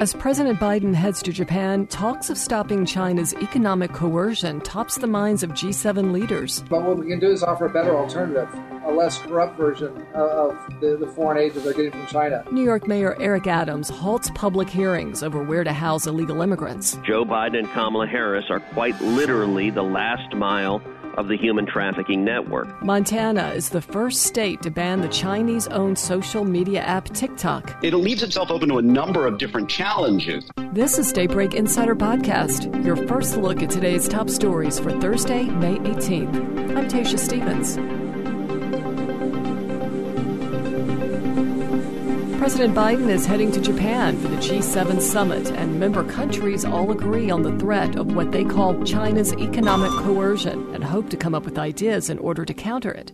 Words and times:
As 0.00 0.14
President 0.14 0.58
Biden 0.58 0.94
heads 0.94 1.22
to 1.24 1.30
Japan, 1.30 1.86
talks 1.88 2.30
of 2.30 2.38
stopping 2.38 2.86
China's 2.86 3.34
economic 3.34 3.92
coercion 3.92 4.62
tops 4.62 4.96
the 4.96 5.06
minds 5.06 5.42
of 5.42 5.50
G7 5.50 6.10
leaders. 6.10 6.64
But 6.70 6.84
what 6.84 6.96
we 6.96 7.06
can 7.08 7.20
do 7.20 7.28
is 7.30 7.42
offer 7.42 7.66
a 7.66 7.68
better 7.68 7.94
alternative, 7.94 8.48
a 8.86 8.90
less 8.90 9.18
corrupt 9.18 9.58
version 9.58 10.06
of 10.14 10.56
the, 10.80 10.96
the 10.96 11.06
foreign 11.06 11.36
aid 11.36 11.52
that 11.52 11.64
they're 11.64 11.74
getting 11.74 11.90
from 11.90 12.06
China. 12.06 12.42
New 12.50 12.64
York 12.64 12.88
Mayor 12.88 13.14
Eric 13.20 13.46
Adams 13.46 13.90
halts 13.90 14.30
public 14.34 14.70
hearings 14.70 15.22
over 15.22 15.42
where 15.42 15.64
to 15.64 15.72
house 15.74 16.06
illegal 16.06 16.40
immigrants. 16.40 16.98
Joe 17.04 17.26
Biden 17.26 17.58
and 17.58 17.70
Kamala 17.72 18.06
Harris 18.06 18.46
are 18.48 18.60
quite 18.60 18.98
literally 19.02 19.68
the 19.68 19.82
last 19.82 20.34
mile 20.34 20.80
of 21.16 21.28
the 21.28 21.36
human 21.36 21.66
trafficking 21.66 22.24
network. 22.24 22.82
Montana 22.82 23.48
is 23.50 23.68
the 23.68 23.80
first 23.80 24.22
state 24.22 24.62
to 24.62 24.70
ban 24.70 25.00
the 25.00 25.08
Chinese 25.08 25.68
owned 25.68 25.98
social 25.98 26.44
media 26.44 26.80
app 26.80 27.06
TikTok. 27.06 27.76
It 27.82 27.94
leaves 27.94 28.22
itself 28.22 28.50
open 28.50 28.68
to 28.68 28.78
a 28.78 28.82
number 28.82 29.26
of 29.26 29.38
different 29.38 29.68
challenges. 29.68 30.44
This 30.72 30.98
is 30.98 31.12
Daybreak 31.12 31.54
Insider 31.54 31.96
Podcast, 31.96 32.84
your 32.84 32.96
first 33.08 33.36
look 33.36 33.62
at 33.62 33.70
today's 33.70 34.08
top 34.08 34.30
stories 34.30 34.78
for 34.78 34.92
Thursday, 35.00 35.44
May 35.44 35.76
18th. 35.78 36.34
I'm 36.76 36.88
Tasha 36.88 37.18
Stevens. 37.18 37.99
President 42.40 42.74
Biden 42.74 43.10
is 43.10 43.26
heading 43.26 43.52
to 43.52 43.60
Japan 43.60 44.18
for 44.18 44.28
the 44.28 44.36
G7 44.38 45.02
summit, 45.02 45.50
and 45.50 45.78
member 45.78 46.02
countries 46.02 46.64
all 46.64 46.90
agree 46.90 47.30
on 47.30 47.42
the 47.42 47.54
threat 47.58 47.96
of 47.96 48.14
what 48.14 48.32
they 48.32 48.44
call 48.44 48.82
China's 48.82 49.34
economic 49.34 49.90
coercion 49.90 50.74
and 50.74 50.82
hope 50.82 51.10
to 51.10 51.18
come 51.18 51.34
up 51.34 51.44
with 51.44 51.58
ideas 51.58 52.08
in 52.08 52.18
order 52.18 52.46
to 52.46 52.54
counter 52.54 52.92
it. 52.92 53.12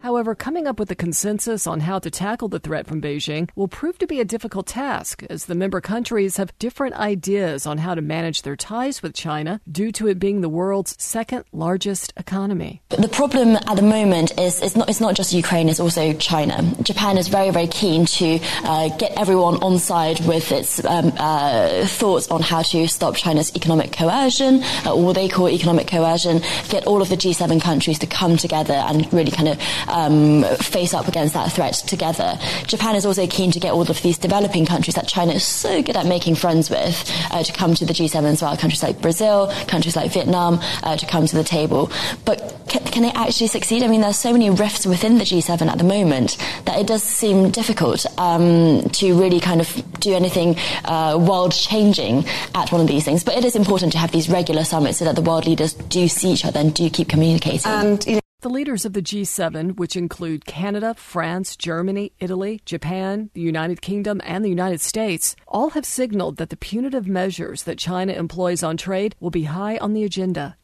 However, 0.00 0.34
coming 0.34 0.66
up 0.68 0.78
with 0.78 0.90
a 0.90 0.94
consensus 0.94 1.66
on 1.66 1.80
how 1.80 1.98
to 1.98 2.10
tackle 2.10 2.48
the 2.48 2.60
threat 2.60 2.86
from 2.86 3.02
Beijing 3.02 3.50
will 3.56 3.66
prove 3.66 3.98
to 3.98 4.06
be 4.06 4.20
a 4.20 4.24
difficult 4.24 4.66
task, 4.66 5.24
as 5.28 5.46
the 5.46 5.56
member 5.56 5.80
countries 5.80 6.36
have 6.36 6.56
different 6.58 6.94
ideas 6.94 7.66
on 7.66 7.78
how 7.78 7.94
to 7.94 8.00
manage 8.00 8.42
their 8.42 8.54
ties 8.54 9.02
with 9.02 9.12
China 9.14 9.60
due 9.70 9.90
to 9.92 10.06
it 10.06 10.20
being 10.20 10.40
the 10.40 10.48
world's 10.48 10.94
second 11.02 11.44
largest 11.52 12.12
economy. 12.16 12.80
The 12.90 13.08
problem 13.08 13.56
at 13.56 13.74
the 13.74 13.82
moment 13.82 14.38
is 14.38 14.62
it's 14.62 14.76
not, 14.76 14.88
it's 14.88 15.00
not 15.00 15.16
just 15.16 15.32
Ukraine, 15.32 15.68
it's 15.68 15.80
also 15.80 16.12
China. 16.14 16.62
Japan 16.82 17.18
is 17.18 17.26
very, 17.26 17.50
very 17.50 17.66
keen 17.66 18.06
to 18.06 18.38
uh, 18.64 18.96
get 18.98 19.12
everyone 19.18 19.56
on 19.62 19.78
side 19.78 20.20
with 20.26 20.52
its 20.52 20.84
um, 20.84 21.12
uh, 21.16 21.86
thoughts 21.86 22.28
on 22.28 22.40
how 22.40 22.62
to 22.62 22.86
stop 22.86 23.16
China's 23.16 23.54
economic 23.56 23.92
coercion, 23.92 24.62
uh, 24.86 24.94
or 24.94 25.06
what 25.06 25.14
they 25.16 25.28
call 25.28 25.48
economic 25.48 25.88
coercion, 25.88 26.40
get 26.68 26.86
all 26.86 27.02
of 27.02 27.08
the 27.08 27.16
G7 27.16 27.60
countries 27.60 27.98
to 27.98 28.06
come 28.06 28.36
together 28.36 28.74
and 28.74 29.12
really 29.12 29.32
kind 29.32 29.48
of 29.48 29.58
um, 29.90 30.44
face 30.56 30.94
up 30.94 31.08
against 31.08 31.34
that 31.34 31.52
threat 31.52 31.74
together. 31.74 32.38
Japan 32.66 32.96
is 32.96 33.06
also 33.06 33.26
keen 33.26 33.50
to 33.52 33.60
get 33.60 33.72
all 33.72 33.88
of 33.88 34.02
these 34.02 34.18
developing 34.18 34.66
countries 34.66 34.94
that 34.94 35.08
China 35.08 35.32
is 35.32 35.44
so 35.44 35.82
good 35.82 35.96
at 35.96 36.06
making 36.06 36.34
friends 36.34 36.70
with 36.70 37.10
uh, 37.30 37.42
to 37.42 37.52
come 37.52 37.74
to 37.74 37.84
the 37.84 37.92
G7 37.92 38.24
as 38.24 38.42
well. 38.42 38.56
Countries 38.56 38.82
like 38.82 39.00
Brazil, 39.00 39.52
countries 39.66 39.96
like 39.96 40.12
Vietnam 40.12 40.60
uh, 40.82 40.96
to 40.96 41.06
come 41.06 41.26
to 41.26 41.36
the 41.36 41.44
table. 41.44 41.90
But 42.24 42.56
can, 42.68 42.84
can, 42.84 43.02
they 43.02 43.10
actually 43.12 43.46
succeed? 43.46 43.82
I 43.82 43.88
mean, 43.88 44.00
there's 44.00 44.18
so 44.18 44.32
many 44.32 44.50
rifts 44.50 44.86
within 44.86 45.18
the 45.18 45.24
G7 45.24 45.66
at 45.66 45.78
the 45.78 45.84
moment 45.84 46.36
that 46.64 46.78
it 46.78 46.86
does 46.86 47.02
seem 47.02 47.50
difficult 47.50 48.04
um, 48.18 48.82
to 48.90 49.18
really 49.18 49.40
kind 49.40 49.60
of 49.60 50.00
do 50.00 50.14
anything 50.14 50.56
uh, 50.84 51.16
world 51.18 51.52
changing 51.52 52.24
at 52.54 52.70
one 52.70 52.80
of 52.80 52.86
these 52.86 53.04
things. 53.04 53.24
But 53.24 53.36
it 53.36 53.44
is 53.44 53.56
important 53.56 53.92
to 53.92 53.98
have 53.98 54.12
these 54.12 54.28
regular 54.28 54.64
summits 54.64 54.98
so 54.98 55.04
that 55.04 55.16
the 55.16 55.22
world 55.22 55.46
leaders 55.46 55.72
do 55.74 56.08
see 56.08 56.32
each 56.32 56.44
other 56.44 56.60
and 56.60 56.74
do 56.74 56.90
keep 56.90 57.08
communicating. 57.08 57.70
And, 57.70 58.04
you 58.06 58.14
know, 58.16 58.20
the 58.40 58.48
leaders 58.48 58.84
of 58.84 58.92
the 58.92 59.02
G7, 59.02 59.78
which 59.78 59.96
include 59.96 60.44
Canada, 60.44 60.94
France, 60.94 61.56
Germany, 61.56 62.12
Italy, 62.20 62.60
Japan, 62.64 63.30
the 63.34 63.40
United 63.40 63.82
Kingdom, 63.82 64.20
and 64.22 64.44
the 64.44 64.48
United 64.48 64.80
States, 64.80 65.34
all 65.48 65.70
have 65.70 65.84
signaled 65.84 66.36
that 66.36 66.48
the 66.50 66.56
punitive 66.56 67.08
measures 67.08 67.64
that 67.64 67.78
China 67.78 68.12
employs 68.12 68.62
on 68.62 68.76
trade 68.76 69.16
will 69.18 69.30
be 69.30 69.44
high 69.44 69.76
on 69.78 69.92
the 69.92 70.04
agenda. 70.04 70.56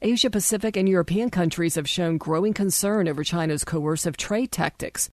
Asia 0.00 0.30
Pacific 0.30 0.74
and 0.74 0.88
European 0.88 1.28
countries 1.28 1.74
have 1.74 1.86
shown 1.86 2.16
growing 2.16 2.54
concern 2.54 3.08
over 3.08 3.22
China's 3.22 3.62
coercive 3.62 4.16
trade 4.16 4.50
tactics, 4.50 5.10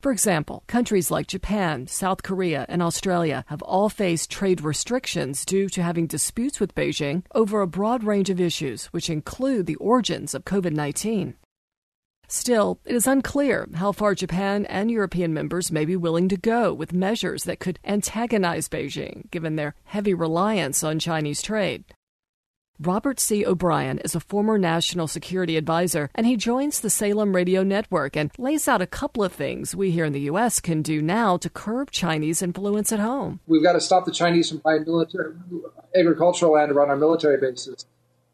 for 0.00 0.12
example, 0.12 0.64
countries 0.66 1.10
like 1.10 1.26
Japan, 1.26 1.86
South 1.86 2.22
Korea, 2.22 2.64
and 2.68 2.82
Australia 2.82 3.44
have 3.48 3.62
all 3.62 3.88
faced 3.88 4.30
trade 4.30 4.62
restrictions 4.62 5.44
due 5.44 5.68
to 5.68 5.82
having 5.82 6.06
disputes 6.06 6.58
with 6.58 6.74
Beijing 6.74 7.22
over 7.34 7.60
a 7.60 7.66
broad 7.66 8.04
range 8.04 8.30
of 8.30 8.40
issues, 8.40 8.86
which 8.86 9.10
include 9.10 9.66
the 9.66 9.76
origins 9.76 10.34
of 10.34 10.44
COVID 10.44 10.72
19. 10.72 11.34
Still, 12.28 12.78
it 12.84 12.94
is 12.94 13.08
unclear 13.08 13.68
how 13.74 13.90
far 13.90 14.14
Japan 14.14 14.64
and 14.66 14.88
European 14.88 15.34
members 15.34 15.72
may 15.72 15.84
be 15.84 15.96
willing 15.96 16.28
to 16.28 16.36
go 16.36 16.72
with 16.72 16.92
measures 16.92 17.42
that 17.42 17.58
could 17.58 17.80
antagonize 17.84 18.68
Beijing, 18.68 19.28
given 19.32 19.56
their 19.56 19.74
heavy 19.84 20.14
reliance 20.14 20.84
on 20.84 21.00
Chinese 21.00 21.42
trade. 21.42 21.84
Robert 22.82 23.20
C. 23.20 23.44
O'Brien 23.44 23.98
is 23.98 24.14
a 24.14 24.20
former 24.20 24.56
national 24.56 25.06
security 25.06 25.58
advisor, 25.58 26.08
and 26.14 26.26
he 26.26 26.34
joins 26.34 26.80
the 26.80 26.88
Salem 26.88 27.36
Radio 27.36 27.62
Network 27.62 28.16
and 28.16 28.30
lays 28.38 28.66
out 28.66 28.80
a 28.80 28.86
couple 28.86 29.22
of 29.22 29.34
things 29.34 29.76
we 29.76 29.90
here 29.90 30.06
in 30.06 30.14
the 30.14 30.20
U.S. 30.32 30.60
can 30.60 30.80
do 30.80 31.02
now 31.02 31.36
to 31.36 31.50
curb 31.50 31.90
Chinese 31.90 32.40
influence 32.40 32.90
at 32.90 32.98
home. 32.98 33.40
We've 33.46 33.62
got 33.62 33.74
to 33.74 33.82
stop 33.82 34.06
the 34.06 34.12
Chinese 34.12 34.48
from 34.48 34.62
buying 34.64 34.84
military, 34.86 35.34
agricultural 35.94 36.52
land 36.52 36.72
around 36.72 36.88
our 36.88 36.96
military 36.96 37.36
bases. 37.36 37.84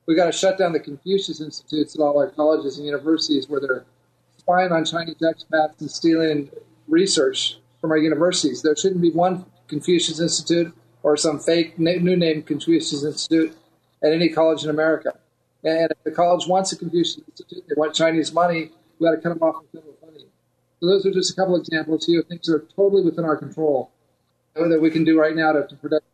We've 0.06 0.16
got 0.16 0.26
to 0.26 0.32
shut 0.32 0.58
down 0.58 0.72
the 0.72 0.78
Confucius 0.78 1.40
Institutes 1.40 1.96
at 1.96 2.00
all 2.00 2.16
our 2.16 2.30
colleges 2.30 2.76
and 2.76 2.86
universities 2.86 3.48
where 3.48 3.60
they're 3.60 3.84
spying 4.36 4.70
on 4.70 4.84
Chinese 4.84 5.16
expats 5.16 5.80
and 5.80 5.90
stealing 5.90 6.50
research 6.86 7.58
from 7.80 7.90
our 7.90 7.98
universities. 7.98 8.62
There 8.62 8.76
shouldn't 8.76 9.02
be 9.02 9.10
one 9.10 9.44
Confucius 9.66 10.20
Institute 10.20 10.72
or 11.02 11.16
some 11.16 11.40
fake 11.40 11.80
new 11.80 12.16
name 12.16 12.44
Confucius 12.44 13.02
Institute 13.02 13.56
at 14.02 14.12
any 14.12 14.28
college 14.28 14.64
in 14.64 14.70
America. 14.70 15.18
And 15.64 15.90
if 15.90 16.04
the 16.04 16.10
college 16.10 16.46
wants 16.46 16.72
a 16.72 16.76
Confucius 16.76 17.18
Institute, 17.28 17.64
they 17.68 17.74
want 17.76 17.94
Chinese 17.94 18.32
money, 18.32 18.70
we 18.98 19.06
got 19.06 19.12
to 19.12 19.20
cut 19.20 19.30
them 19.30 19.42
off 19.42 19.56
from 19.56 19.66
federal 19.72 19.94
funding. 20.00 20.26
So 20.80 20.86
those 20.86 21.06
are 21.06 21.10
just 21.10 21.32
a 21.32 21.36
couple 21.36 21.56
examples 21.56 22.06
here 22.06 22.20
of 22.20 22.26
things 22.26 22.46
that 22.46 22.54
are 22.54 22.66
totally 22.76 23.02
within 23.02 23.24
our 23.24 23.36
control 23.36 23.90
that 24.54 24.80
we 24.80 24.90
can 24.90 25.04
do 25.04 25.18
right 25.18 25.36
now 25.36 25.52
to, 25.52 25.66
to 25.66 25.76
protect 25.76 26.04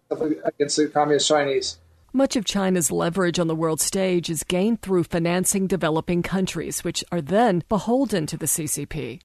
against 0.45 0.77
the 0.77 0.89
communist 0.89 1.29
Chinese. 1.29 1.79
Much 2.13 2.37
of 2.37 2.45
China's 2.45 2.91
leverage 2.91 3.39
on 3.39 3.47
the 3.47 3.55
world 3.55 3.81
stage 3.81 4.29
is 4.29 4.45
gained 4.45 4.83
through 4.83 5.05
financing 5.05 5.67
developing 5.67 6.23
countries, 6.23 6.85
which 6.85 7.03
are 7.11 7.23
then 7.23 7.63
beholden 7.69 8.27
to 8.27 8.37
the 8.37 8.47
CCP. 8.47 9.21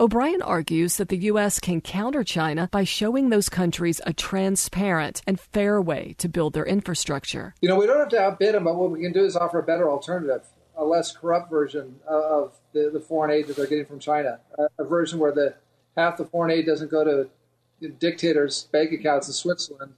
O'Brien 0.00 0.40
argues 0.40 0.96
that 0.96 1.10
the 1.10 1.18
U.S. 1.18 1.60
can 1.60 1.82
counter 1.82 2.24
China 2.24 2.70
by 2.72 2.84
showing 2.84 3.28
those 3.28 3.50
countries 3.50 4.00
a 4.06 4.14
transparent 4.14 5.20
and 5.26 5.38
fair 5.38 5.78
way 5.78 6.14
to 6.16 6.26
build 6.26 6.54
their 6.54 6.64
infrastructure. 6.64 7.54
You 7.60 7.68
know, 7.68 7.76
we 7.76 7.86
don't 7.86 7.98
have 7.98 8.08
to 8.08 8.18
outbid 8.18 8.54
them, 8.54 8.64
but 8.64 8.76
what 8.76 8.90
we 8.90 9.02
can 9.02 9.12
do 9.12 9.26
is 9.26 9.36
offer 9.36 9.58
a 9.58 9.62
better 9.62 9.90
alternative, 9.90 10.46
a 10.74 10.86
less 10.86 11.14
corrupt 11.14 11.50
version 11.50 11.96
of 12.08 12.54
the, 12.72 12.88
the 12.90 13.00
foreign 13.00 13.30
aid 13.30 13.48
that 13.48 13.56
they're 13.56 13.66
getting 13.66 13.84
from 13.84 13.98
China, 13.98 14.40
a, 14.58 14.68
a 14.78 14.84
version 14.84 15.18
where 15.18 15.32
the 15.32 15.54
half 15.98 16.16
the 16.16 16.24
foreign 16.24 16.50
aid 16.50 16.64
doesn't 16.64 16.90
go 16.90 17.04
to 17.04 17.90
dictators' 17.98 18.68
bank 18.72 18.92
accounts 18.92 19.28
in 19.28 19.34
Switzerland, 19.34 19.92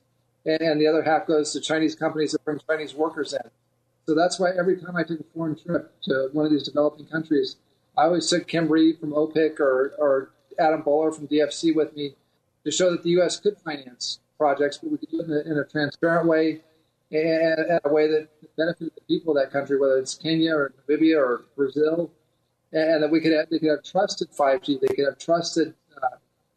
and, 0.44 0.60
and 0.62 0.80
the 0.80 0.88
other 0.88 1.04
half 1.04 1.28
goes 1.28 1.52
to 1.52 1.60
Chinese 1.60 1.94
companies 1.94 2.32
that 2.32 2.44
bring 2.44 2.58
Chinese 2.68 2.92
workers 2.92 3.34
in. 3.34 3.50
So 4.06 4.16
that's 4.16 4.40
why 4.40 4.50
every 4.58 4.80
time 4.80 4.96
I 4.96 5.04
take 5.04 5.20
a 5.20 5.24
foreign 5.32 5.56
trip 5.56 5.92
to 6.06 6.28
one 6.32 6.44
of 6.44 6.50
these 6.50 6.64
developing 6.64 7.06
countries, 7.06 7.54
I 7.96 8.04
always 8.04 8.28
took 8.28 8.46
Kim 8.46 8.68
Reed 8.68 8.98
from 8.98 9.12
OPIC 9.12 9.60
or, 9.60 9.92
or 9.98 10.30
Adam 10.58 10.82
Boehler 10.82 11.12
from 11.12 11.28
DFC 11.28 11.74
with 11.74 11.94
me 11.94 12.14
to 12.64 12.70
show 12.70 12.90
that 12.90 13.02
the 13.02 13.10
U.S. 13.10 13.38
could 13.38 13.58
finance 13.58 14.20
projects, 14.38 14.78
but 14.78 14.90
we 14.90 14.98
could 14.98 15.10
do 15.10 15.20
it 15.20 15.26
in 15.26 15.32
a, 15.32 15.52
in 15.52 15.58
a 15.58 15.64
transparent 15.64 16.28
way 16.28 16.62
and, 17.10 17.58
and 17.58 17.80
a 17.84 17.92
way 17.92 18.08
that 18.08 18.28
benefited 18.56 18.92
the 18.94 19.02
people 19.02 19.36
of 19.36 19.42
that 19.42 19.52
country, 19.52 19.78
whether 19.78 19.98
it's 19.98 20.14
Kenya 20.14 20.54
or 20.54 20.72
Namibia 20.88 21.18
or 21.18 21.44
Brazil, 21.56 22.10
and 22.72 23.02
that 23.02 23.10
we 23.10 23.20
could 23.20 23.32
have, 23.32 23.50
they 23.50 23.58
could 23.58 23.70
have 23.70 23.84
trusted 23.84 24.30
5G, 24.30 24.80
they 24.80 24.94
could 24.94 25.04
have 25.04 25.18
trusted 25.18 25.74
uh, 26.02 26.16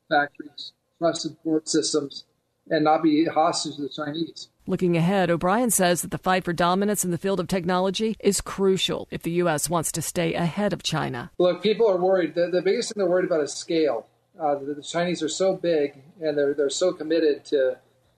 factories, 0.10 0.74
trusted 1.00 1.36
port 1.44 1.68
systems, 1.68 2.24
and 2.70 2.84
not 2.84 3.04
be 3.04 3.26
hostage 3.26 3.76
to 3.76 3.84
the 3.84 3.90
Chinese. 3.90 4.50
Looking 4.68 4.98
ahead, 4.98 5.30
O'Brien 5.30 5.70
says 5.70 6.02
that 6.02 6.10
the 6.10 6.18
fight 6.18 6.44
for 6.44 6.52
dominance 6.52 7.06
in 7.06 7.12
the 7.12 7.20
field 7.20 7.40
of 7.40 7.48
technology 7.48 8.16
is 8.20 8.42
crucial 8.42 9.08
if 9.12 9.22
the 9.22 9.30
U.S. 9.32 9.70
wants 9.70 9.92
to 9.92 10.02
stay 10.02 10.34
ahead 10.34 10.74
of 10.74 10.82
China. 10.82 11.30
Look, 11.38 11.62
people 11.62 11.88
are 11.88 11.98
worried. 11.98 12.34
The, 12.34 12.48
the 12.48 12.64
biggest 12.64 12.90
thing 12.90 13.00
they're 13.00 13.10
worried 13.10 13.26
about 13.26 13.42
is 13.42 13.54
scale. 13.54 14.08
Uh, 14.42 14.56
the, 14.56 14.74
the, 14.74 14.82
Chinese 14.82 15.22
are 15.22 15.30
so 15.30 15.56
big 15.56 16.02
and 16.20 16.36
they're, 16.36 16.56
they're 16.56 16.72
so 16.72 16.94
committed 16.94 17.46
to 17.46 17.78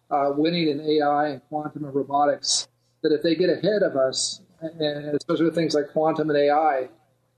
uh, 0.09 0.31
winning 0.37 0.69
in 0.69 0.79
AI 0.79 1.27
and 1.27 1.41
quantum 1.49 1.83
and 1.83 1.93
robotics 1.93 2.69
that 3.03 3.11
if 3.11 3.21
they 3.21 3.35
get 3.35 3.49
ahead 3.49 3.83
of 3.83 3.97
us, 3.97 4.39
and 4.61 5.15
especially 5.17 5.45
with 5.45 5.53
things 5.53 5.75
like 5.75 5.89
quantum 5.91 6.29
and 6.29 6.39
AI, 6.39 6.87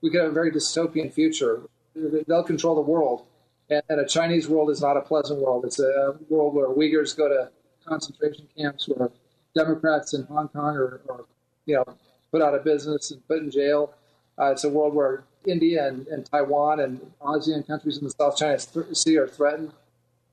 we 0.02 0.12
could 0.12 0.22
have 0.22 0.30
a 0.30 0.34
very 0.34 0.52
dystopian 0.52 1.12
future. 1.12 1.64
They'll 1.96 2.44
control 2.44 2.76
the 2.76 2.82
world. 2.82 3.26
And, 3.72 3.82
and 3.90 4.00
a 4.00 4.06
Chinese 4.08 4.48
world 4.48 4.70
is 4.70 4.82
not 4.82 4.98
a 4.98 5.02
pleasant 5.02 5.42
world. 5.42 5.66
It's 5.66 5.80
a 5.80 6.16
world 6.30 6.54
where 6.54 6.68
Uyghurs 6.68 7.18
go 7.18 7.28
to 7.28 7.50
concentration 7.86 8.48
camps, 8.58 8.88
where 8.88 9.10
Democrats 9.56 10.14
in 10.14 10.24
Hong 10.24 10.48
Kong 10.50 10.76
are, 10.76 11.02
are 11.10 11.26
you 11.66 11.76
know, 11.76 11.86
put 12.32 12.42
out 12.42 12.54
of 12.54 12.64
business 12.64 13.12
and 13.12 13.26
put 13.28 13.40
in 13.40 13.52
jail. 13.52 13.94
Uh, 14.40 14.52
it's 14.52 14.64
a 14.64 14.70
world 14.70 14.94
where 14.94 15.24
India 15.46 15.88
and, 15.88 16.08
and, 16.08 16.26
Taiwan 16.26 16.80
and 16.80 17.00
ASEAN 17.22 17.66
countries 17.68 17.98
in 17.98 18.06
the 18.06 18.12
South 18.12 18.38
China 18.38 18.58
Sea 18.94 19.18
are 19.18 19.28
threatened 19.28 19.72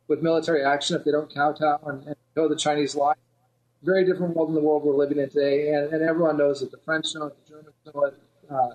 with 0.08 0.22
military 0.22 0.64
action 0.64 0.96
if 0.96 1.04
they 1.04 1.10
don't 1.10 1.32
kowtow 1.32 1.78
and, 1.86 2.06
and 2.06 2.16
toe 2.34 2.48
the 2.48 2.56
Chinese 2.56 2.94
line. 2.94 3.16
Very 3.82 4.04
different 4.04 4.36
world 4.36 4.48
than 4.48 4.54
the 4.54 4.60
world 4.60 4.84
we're 4.84 4.96
living 4.96 5.18
in 5.18 5.28
today, 5.28 5.74
and, 5.74 5.92
and 5.92 6.02
everyone 6.02 6.36
knows 6.36 6.62
it. 6.62 6.70
The 6.70 6.78
French 6.78 7.14
know 7.14 7.26
it, 7.26 7.36
the 7.44 7.50
Germans 7.50 7.74
know 7.92 8.04
it. 8.04 8.14
Uh, 8.50 8.74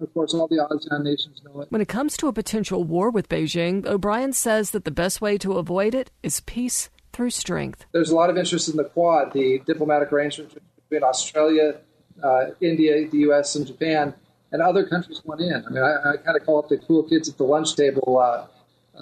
of 0.00 0.12
course, 0.12 0.34
all 0.34 0.48
the 0.48 0.56
ASEAN 0.56 1.02
nations 1.02 1.42
know 1.44 1.62
it. 1.62 1.70
When 1.70 1.80
it 1.80 1.88
comes 1.88 2.16
to 2.18 2.28
a 2.28 2.32
potential 2.32 2.84
war 2.84 3.10
with 3.10 3.28
Beijing, 3.28 3.86
O'Brien 3.86 4.32
says 4.32 4.72
that 4.72 4.84
the 4.84 4.90
best 4.90 5.20
way 5.20 5.38
to 5.38 5.54
avoid 5.54 5.94
it 5.94 6.10
is 6.22 6.40
peace 6.40 6.90
through 7.14 7.30
strength. 7.30 7.86
There's 7.92 8.10
a 8.10 8.14
lot 8.14 8.28
of 8.28 8.36
interest 8.36 8.68
in 8.68 8.76
the 8.76 8.84
Quad, 8.84 9.32
the 9.32 9.60
diplomatic 9.66 10.12
arrangement 10.12 10.52
between 10.88 11.02
Australia, 11.02 11.78
uh, 12.22 12.46
India, 12.60 13.08
the 13.08 13.18
U.S., 13.18 13.54
and 13.54 13.66
Japan, 13.66 14.14
and 14.52 14.60
other 14.60 14.86
countries 14.86 15.22
want 15.24 15.40
in. 15.40 15.64
I 15.66 15.70
mean, 15.70 15.82
I, 15.82 16.12
I 16.12 16.16
kind 16.16 16.36
of 16.36 16.44
call 16.44 16.60
it 16.62 16.68
the 16.68 16.78
cool 16.78 17.02
kids 17.02 17.28
at 17.28 17.38
the 17.38 17.44
lunch 17.44 17.74
table 17.76 18.18
uh, 18.18 18.46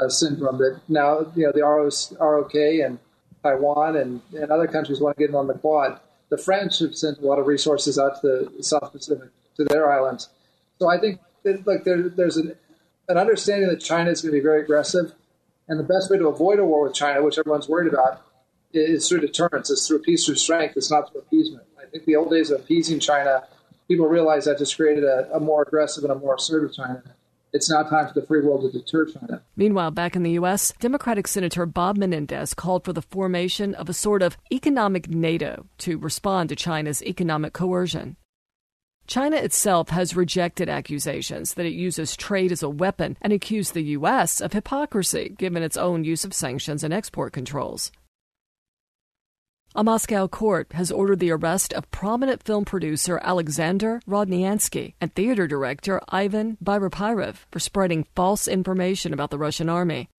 uh, 0.01 0.09
syndrome. 0.09 0.59
That 0.59 0.81
now, 0.89 1.27
you 1.35 1.45
know, 1.45 1.53
the 1.53 1.63
ROK 1.63 2.55
and 2.55 2.99
Taiwan 3.43 3.97
and, 3.97 4.21
and 4.33 4.51
other 4.51 4.67
countries 4.67 5.01
want 5.01 5.17
to 5.17 5.21
get 5.21 5.31
in 5.31 5.37
on 5.37 5.47
the 5.47 5.55
Quad. 5.55 6.01
The 6.29 6.39
French 6.39 6.79
have 6.79 6.97
sent 6.97 7.19
a 7.19 7.27
lot 7.27 7.39
of 7.39 7.47
resources 7.47 7.99
out 7.99 8.21
to 8.23 8.51
the 8.57 8.63
South 8.63 8.93
Pacific, 8.93 9.29
to 9.57 9.65
their 9.65 9.93
islands. 9.93 10.31
So 10.79 10.89
I 10.89 10.99
think 10.99 11.21
that, 11.43 11.67
like 11.67 11.85
there, 11.85 12.09
there's 12.09 12.39
an, 12.39 12.55
an 13.09 13.19
understanding 13.19 13.69
that 13.69 13.81
China 13.81 14.11
is 14.11 14.23
going 14.23 14.33
to 14.33 14.39
be 14.39 14.43
very 14.43 14.63
aggressive, 14.63 15.13
and 15.73 15.81
the 15.81 15.85
best 15.85 16.11
way 16.11 16.19
to 16.19 16.29
avoid 16.29 16.59
a 16.59 16.65
war 16.67 16.85
with 16.85 16.93
China, 16.93 17.23
which 17.23 17.39
everyone's 17.39 17.67
worried 17.67 17.91
about, 17.91 18.21
is 18.75 19.09
through 19.09 19.21
deterrence. 19.21 19.71
It's 19.71 19.89
through 19.89 20.01
peace 20.01 20.27
through 20.27 20.35
strength. 20.35 20.77
It's 20.77 20.91
not 20.91 21.11
through 21.11 21.23
appeasement. 21.23 21.65
I 21.81 21.87
think 21.87 22.05
the 22.05 22.15
old 22.15 22.31
days 22.31 22.51
of 22.51 22.61
appeasing 22.61 23.01
China, 23.01 23.45
people 23.89 24.07
realized 24.07 24.47
that 24.47 24.59
just 24.59 24.77
created 24.77 25.03
a, 25.03 25.35
a 25.35 25.41
more 25.41 25.63
aggressive 25.63 26.05
and 26.05 26.13
a 26.13 26.15
more 26.15 26.35
assertive 26.35 26.75
China. 26.75 27.03
It's 27.55 27.71
now 27.71 27.85
time 27.85 28.07
for 28.07 28.13
the 28.21 28.27
free 28.27 28.43
world 28.43 28.71
to 28.71 28.79
deter 28.79 29.07
China. 29.07 29.43
Meanwhile, 29.57 29.93
back 29.93 30.15
in 30.15 30.25
the 30.25 30.33
U.S., 30.33 30.75
Democratic 30.79 31.27
Senator 31.27 31.65
Bob 31.65 31.97
Menendez 31.97 32.53
called 32.53 32.85
for 32.85 32.93
the 32.93 33.03
formation 33.03 33.75
of 33.75 33.89
a 33.89 33.95
sort 33.95 34.23
of 34.23 34.37
economic 34.53 35.09
NATO 35.09 35.65
to 35.79 35.97
respond 35.97 36.51
to 36.51 36.57
China's 36.57 37.03
economic 37.03 37.55
coercion. 37.55 38.17
China 39.07 39.37
itself 39.37 39.89
has 39.89 40.17
rejected 40.17 40.69
accusations 40.69 41.55
that 41.55 41.67
it 41.67 41.73
uses 41.73 42.17
trade 42.17 42.53
as 42.53 42.63
a 42.63 42.69
weapon 42.71 43.17
and 43.21 43.33
accused 43.33 43.75
the 43.75 43.83
U.S. 43.97 44.41
of 44.41 44.53
hypocrisy 44.53 45.35
given 45.37 45.63
its 45.63 45.77
own 45.77 46.05
use 46.05 46.25
of 46.25 46.35
sanctions 46.35 46.85
and 46.85 46.95
export 46.95 47.33
controls. 47.33 47.93
A 49.75 49.83
Moscow 49.83 50.29
court 50.29 50.73
has 50.75 50.93
ordered 50.93 51.19
the 51.19 51.31
arrest 51.31 51.73
of 51.73 51.91
prominent 51.91 52.43
film 52.43 52.67
producer 52.67 53.19
Alexander 53.23 54.03
Rodnyansky 54.07 54.93
and 55.01 55.15
theater 55.15 55.47
director 55.47 55.99
Ivan 56.11 56.59
Vyrypaev 56.63 57.37
for 57.51 57.59
spreading 57.59 58.07
false 58.15 58.47
information 58.47 59.15
about 59.15 59.31
the 59.31 59.39
Russian 59.39 59.71
army. 59.71 60.11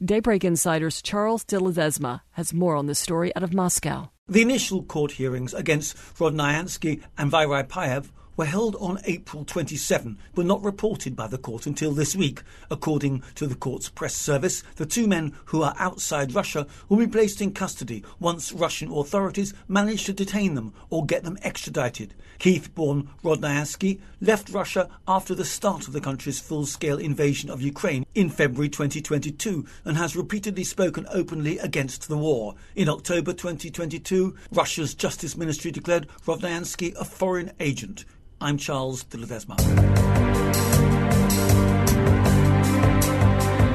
Daybreak 0.00 0.44
Insider's 0.44 1.02
Charles 1.02 1.42
de 1.42 1.58
Ledesma 1.58 2.20
has 2.32 2.54
more 2.54 2.76
on 2.76 2.86
this 2.86 3.00
story 3.00 3.34
out 3.34 3.42
of 3.42 3.52
Moscow. 3.52 4.10
The 4.30 4.42
initial 4.42 4.82
court 4.82 5.12
hearings 5.12 5.54
against 5.54 5.96
Rodnyansky 6.18 7.02
and 7.16 7.32
Vyrypaev 7.32 8.10
were 8.38 8.44
held 8.44 8.76
on 8.76 9.00
April 9.04 9.44
27, 9.44 10.16
but 10.34 10.46
not 10.46 10.62
reported 10.62 11.16
by 11.16 11.26
the 11.26 11.36
court 11.36 11.66
until 11.66 11.90
this 11.90 12.14
week. 12.14 12.40
According 12.70 13.22
to 13.34 13.48
the 13.48 13.56
court's 13.56 13.88
press 13.88 14.14
service, 14.14 14.62
the 14.76 14.86
two 14.86 15.08
men 15.08 15.34
who 15.46 15.62
are 15.62 15.74
outside 15.76 16.34
Russia 16.34 16.66
will 16.88 16.98
be 16.98 17.06
placed 17.08 17.42
in 17.42 17.52
custody 17.52 18.04
once 18.20 18.52
Russian 18.52 18.92
authorities 18.92 19.52
manage 19.66 20.04
to 20.04 20.12
detain 20.12 20.54
them 20.54 20.72
or 20.88 21.04
get 21.04 21.24
them 21.24 21.36
extradited. 21.42 22.14
Kyiv 22.38 22.72
born 22.74 23.08
Rodnyansky 23.24 23.98
left 24.20 24.50
Russia 24.50 24.88
after 25.08 25.34
the 25.34 25.44
start 25.44 25.88
of 25.88 25.92
the 25.92 26.00
country's 26.00 26.38
full 26.38 26.64
scale 26.64 26.98
invasion 26.98 27.50
of 27.50 27.60
Ukraine 27.60 28.06
in 28.14 28.30
February 28.30 28.68
2022 28.68 29.66
and 29.84 29.96
has 29.96 30.14
repeatedly 30.14 30.62
spoken 30.62 31.08
openly 31.10 31.58
against 31.58 32.08
the 32.08 32.16
war. 32.16 32.54
In 32.76 32.88
October 32.88 33.32
2022, 33.32 34.36
Russia's 34.52 34.94
Justice 34.94 35.36
Ministry 35.36 35.72
declared 35.72 36.06
Rodnyansky 36.24 36.94
a 36.94 37.04
foreign 37.04 37.50
agent. 37.58 38.04
I'm 38.40 38.56
Charles 38.56 39.02
de 39.02 39.18
Ledesma. 39.18 39.56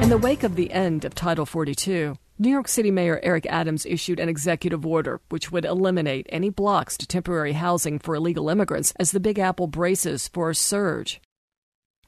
In 0.02 0.10
the 0.10 0.18
wake 0.18 0.44
of 0.44 0.56
the 0.56 0.72
end 0.72 1.04
of 1.04 1.14
Title 1.14 1.46
42, 1.46 2.18
New 2.40 2.50
York 2.50 2.68
City 2.68 2.90
Mayor 2.90 3.20
Eric 3.24 3.46
Adams 3.48 3.86
issued 3.86 4.20
an 4.20 4.30
executive 4.30 4.86
order 4.86 5.20
which 5.30 5.52
would 5.52 5.66
eliminate 5.66 6.28
any 6.30 6.50
blocks 6.50 6.98
to 6.98 7.08
temporary 7.08 7.54
housing 7.54 8.00
for 8.00 8.16
illegal 8.16 8.50
immigrants 8.50 8.94
as 9.00 9.12
the 9.12 9.20
Big 9.20 9.38
Apple 9.38 9.68
braces 9.68 10.30
for 10.30 10.50
a 10.50 10.56
surge. 10.56 11.22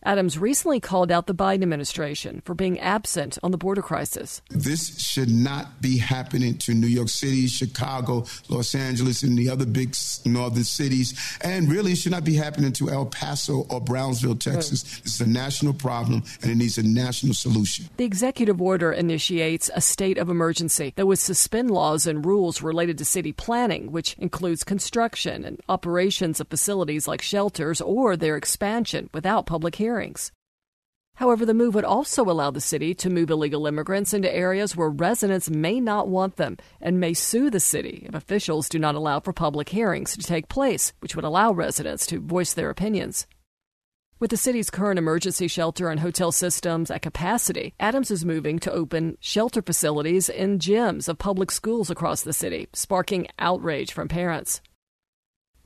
Adams 0.06 0.38
recently 0.38 0.80
called 0.80 1.12
out 1.12 1.26
the 1.26 1.34
Biden 1.34 1.64
administration 1.64 2.44
for 2.46 2.54
being 2.54 2.80
absent 2.80 3.40
on 3.42 3.50
the 3.50 3.58
border 3.58 3.82
crisis. 3.82 4.40
This 4.50 5.00
should 5.00 5.32
not 5.32 5.82
be 5.82 5.98
happening 5.98 6.60
to 6.60 6.76
New 6.76 6.88
York 6.88 7.10
City, 7.10 7.48
Chicago, 7.48 8.26
Los 8.48 8.76
Angeles, 8.76 9.24
and 9.24 9.36
the 9.36 9.50
other 9.50 9.66
big 9.66 9.96
northern 10.24 10.64
cities. 10.64 11.20
And 11.42 11.72
really, 11.72 11.94
it 11.94 11.98
should 11.98 12.12
not 12.12 12.24
be 12.24 12.36
happening 12.36 12.72
to 12.74 12.92
El 12.92 13.08
Paso 13.08 13.66
or 13.72 13.82
Brownsville, 13.82 14.36
Texas. 14.36 14.84
This 14.84 15.16
is 15.16 15.22
a 15.22 15.28
national 15.28 15.74
problem, 15.74 16.24
and 16.44 16.52
it 16.52 16.56
needs 16.56 16.78
a 16.78 16.84
national 16.84 17.34
solution. 17.34 17.90
The 17.98 18.06
executive 18.06 18.62
order 18.62 18.92
initiates 18.92 19.72
a 19.74 19.82
state 19.82 20.20
of 20.20 20.30
emergency 20.30 20.94
that 20.98 21.08
would 21.08 21.20
suspend 21.20 21.72
laws 21.72 22.06
and 22.06 22.24
rules 22.24 22.62
related 22.62 23.00
to 23.00 23.06
city 23.06 23.32
planning, 23.32 23.92
which 23.92 24.16
includes 24.20 24.64
construction 24.64 25.44
and 25.44 25.60
operations 25.68 26.40
of 26.40 26.48
facilities 26.48 27.08
like 27.08 27.24
shelters 27.24 27.82
or 27.82 28.16
their 28.16 28.38
expansion 28.38 29.10
without 29.12 29.48
public 29.48 29.76
hearing 29.76 29.95
hearings. 29.96 30.32
However, 31.16 31.46
the 31.46 31.54
move 31.54 31.74
would 31.76 31.86
also 31.86 32.24
allow 32.24 32.52
the 32.52 32.60
city 32.60 32.94
to 32.96 33.10
move 33.10 33.30
illegal 33.30 33.66
immigrants 33.68 34.14
into 34.14 34.36
areas 34.36 34.76
where 34.76 34.90
residents 34.90 35.50
may 35.50 35.80
not 35.80 36.10
want 36.10 36.36
them 36.36 36.58
and 36.82 37.00
may 37.00 37.14
sue 37.14 37.50
the 37.50 37.62
city 37.62 38.06
if 38.06 38.14
officials 38.14 38.68
do 38.68 38.78
not 38.78 38.96
allow 38.96 39.22
for 39.22 39.32
public 39.32 39.70
hearings 39.70 40.18
to 40.18 40.24
take 40.24 40.50
place, 40.50 40.92
which 41.00 41.16
would 41.16 41.24
allow 41.24 41.54
residents 41.54 42.06
to 42.08 42.20
voice 42.20 42.54
their 42.54 42.70
opinions. 42.70 43.28
With 44.20 44.32
the 44.32 44.38
city's 44.38 44.70
current 44.70 45.00
emergency 45.00 45.48
shelter 45.48 45.90
and 45.90 46.02
hotel 46.02 46.34
systems 46.34 46.92
at 46.92 47.02
capacity, 47.02 47.74
Adams 47.80 48.12
is 48.12 48.26
moving 48.26 48.60
to 48.60 48.72
open 48.72 49.18
shelter 49.22 49.62
facilities 49.62 50.28
in 50.28 50.60
gyms 50.60 51.08
of 51.08 51.18
public 51.18 51.50
schools 51.50 51.90
across 51.90 52.24
the 52.24 52.34
city, 52.34 52.68
sparking 52.74 53.28
outrage 53.40 53.94
from 53.94 54.10
parents. 54.10 54.62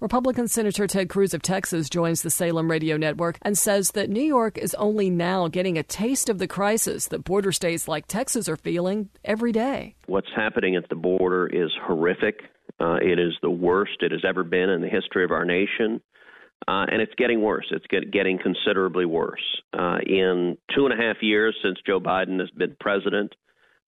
Republican 0.02 0.48
Senator 0.48 0.88
Ted 0.88 1.10
Cruz 1.10 1.34
of 1.34 1.42
Texas 1.42 1.90
joins 1.90 2.22
the 2.22 2.30
Salem 2.30 2.72
radio 2.72 2.96
network 2.96 3.38
and 3.42 3.58
says 3.58 3.92
that 3.92 4.10
New 4.10 4.24
York 4.24 4.58
is 4.58 4.74
only 4.76 5.10
now 5.10 5.50
getting 5.50 5.78
a 5.78 5.84
taste 5.84 6.30
of 6.30 6.38
the 6.38 6.48
crisis 6.48 7.08
that 7.08 7.26
border 7.26 7.52
states 7.52 7.86
like 7.86 8.08
Texas 8.08 8.48
are 8.48 8.56
feeling 8.56 9.10
every 9.26 9.52
day. 9.52 9.96
What's 10.06 10.30
happening 10.34 10.78
at 10.78 10.88
the 10.88 10.96
border 10.96 11.48
is 11.48 11.70
horrific. 11.86 12.40
Uh, 12.80 12.96
it 13.02 13.20
is 13.20 13.34
the 13.42 13.50
worst 13.50 13.98
it 14.00 14.14
has 14.14 14.24
ever 14.26 14.46
been 14.46 14.70
in 14.70 14.82
the 14.82 14.88
history 14.88 15.26
of 15.26 15.32
our 15.32 15.44
nation. 15.44 16.00
Uh, 16.66 16.86
and 16.90 17.02
it's 17.02 17.16
getting 17.18 17.42
worse. 17.42 17.66
It's 17.72 17.88
get, 17.88 18.10
getting 18.10 18.40
considerably 18.40 19.06
worse. 19.06 19.44
Uh, 19.78 19.98
in 20.06 20.58
two 20.74 20.86
and 20.86 20.94
a 20.98 21.04
half 21.04 21.18
years 21.22 21.58
since 21.62 21.78
Joe 21.86 22.00
Biden 22.00 22.40
has 22.40 22.50
been 22.52 22.78
president, 22.80 23.36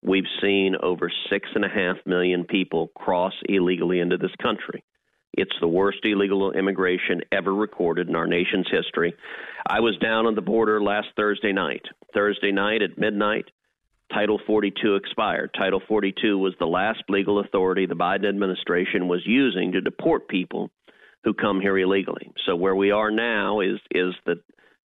we've 0.04 0.28
seen 0.42 0.76
over 0.84 1.10
six 1.30 1.48
and 1.56 1.64
a 1.64 1.70
half 1.70 1.98
million 2.06 2.44
people 2.44 2.90
cross 2.96 3.34
illegally 3.48 4.02
into 4.02 4.18
this 4.18 4.36
country. 4.42 4.84
It's 5.34 5.56
the 5.62 5.68
worst 5.68 6.00
illegal 6.04 6.52
immigration 6.52 7.22
ever 7.32 7.54
recorded 7.54 8.10
in 8.10 8.16
our 8.16 8.28
nation's 8.28 8.68
history. 8.70 9.16
I 9.70 9.80
was 9.80 9.96
down 9.98 10.26
on 10.26 10.36
the 10.36 10.42
border 10.42 10.82
last 10.82 11.08
Thursday 11.16 11.54
night. 11.54 11.84
Thursday 12.14 12.52
night 12.52 12.82
at 12.82 12.98
midnight, 12.98 13.46
Title 14.14 14.40
42 14.46 14.96
expired. 14.96 15.52
Title 15.58 15.82
42 15.88 16.38
was 16.38 16.54
the 16.60 16.66
last 16.66 17.04
legal 17.08 17.40
authority 17.40 17.86
the 17.86 17.96
Biden 17.96 18.28
administration 18.28 19.08
was 19.08 19.22
using 19.26 19.72
to 19.72 19.82
deport 19.82 20.28
people 20.28 20.70
who 21.24 21.34
come 21.34 21.62
here 21.62 21.78
illegally. 21.78 22.32
So 22.46 22.56
where 22.56 22.76
we 22.76 22.92
are 22.92 23.12
now 23.12 23.62
is 23.62 23.80
is 23.92 24.14
that 24.26 24.44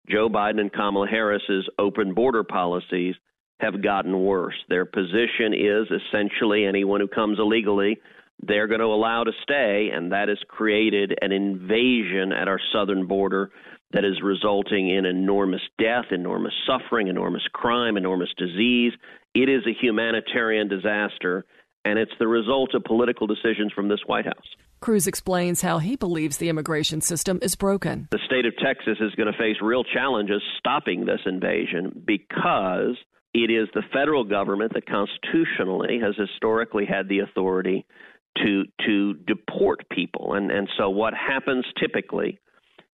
Joe 0.10 0.30
Biden 0.30 0.60
and 0.60 0.72
Kamala 0.72 1.08
Harris's 1.08 1.68
open 1.80 2.14
border 2.14 2.44
policies 2.44 3.16
have 3.60 3.82
gotten 3.82 4.20
worse. 4.20 4.56
Their 4.70 4.86
position 4.86 5.54
is 5.54 5.88
essentially 5.90 6.66
anyone 6.66 7.00
who 7.00 7.08
comes 7.08 7.40
illegally 7.40 7.98
they're 8.42 8.68
going 8.68 8.80
to 8.80 8.86
allow 8.86 9.24
to 9.24 9.32
stay, 9.44 9.89
and 9.94 10.12
that 10.12 10.30
has 10.30 10.38
created 10.48 11.18
an 11.22 11.32
invasion 11.32 12.32
at 12.32 12.48
our 12.48 12.60
southern 12.74 13.08
border 13.08 13.51
that 13.92 14.04
is 14.04 14.22
resulting 14.22 14.89
in 14.89 15.06
enormous 15.06 15.62
death, 15.80 16.06
enormous 16.12 16.54
suffering, 16.68 17.08
enormous 17.08 17.48
crime, 17.54 17.98
enormous 17.98 18.30
disease. 18.38 18.92
It 19.34 19.50
is 19.50 19.63
a 19.65 19.74
humanitarian 19.82 20.68
disaster, 20.68 21.46
and 21.86 21.98
it's 21.98 22.12
the 22.20 22.27
result 22.27 22.74
of 22.74 22.84
political 22.84 23.27
decisions 23.27 23.72
from 23.74 23.88
this 23.88 24.01
White 24.06 24.25
House. 24.25 24.48
Cruz 24.82 25.08
explains 25.08 25.62
how 25.62 25.80
he 25.80 25.96
believes 25.96 26.38
the 26.38 26.50
immigration 26.50 27.01
system 27.01 27.39
is 27.42 27.56
broken. 27.56 28.08
The 28.12 28.20
state 28.25 28.46
of 28.46 28.54
Texas 28.58 28.98
is 29.00 29.15
going 29.15 29.32
to 29.32 29.38
face 29.38 29.56
real 29.62 29.84
challenges 29.84 30.42
stopping 30.60 31.06
this 31.06 31.22
invasion 31.25 32.04
because 32.06 32.98
it 33.34 33.51
is 33.51 33.68
the 33.74 33.84
federal 33.94 34.24
government 34.24 34.74
that 34.74 34.86
constitutionally 34.88 36.00
has 36.01 36.15
historically 36.18 36.86
had 36.86 37.08
the 37.08 37.20
authority 37.20 37.86
to 38.44 38.63
to 38.86 39.13
deport 39.13 39.88
people. 39.89 40.34
And 40.34 40.51
and 40.51 40.70
so 40.77 40.89
what 40.89 41.13
happens 41.13 41.65
typically 41.80 42.39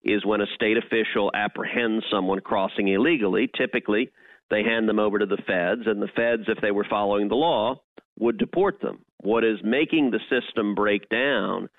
is 0.03 0.25
when 0.25 0.41
a 0.41 0.48
state 0.55 0.77
official 0.77 1.31
apprehends 1.33 2.03
someone 2.12 2.39
crossing 2.39 2.88
illegally, 2.88 3.50
typically 3.55 4.12
they 4.50 4.63
hand 4.63 4.89
them 4.89 5.00
over 5.00 5.17
to 5.17 5.25
the 5.25 5.41
feds, 5.48 5.83
and 5.86 6.01
the 6.01 6.10
feds, 6.15 6.43
if 6.48 6.60
they 6.62 6.71
were 6.71 6.86
following 6.89 7.29
the 7.29 7.36
law, 7.36 7.81
would 8.19 8.38
deport 8.38 8.81
them. 8.81 9.00
What 9.21 9.43
is 9.43 9.57
making 9.63 10.12
the 10.12 10.19
system 10.29 10.75
break 10.75 11.07
down 11.10 11.69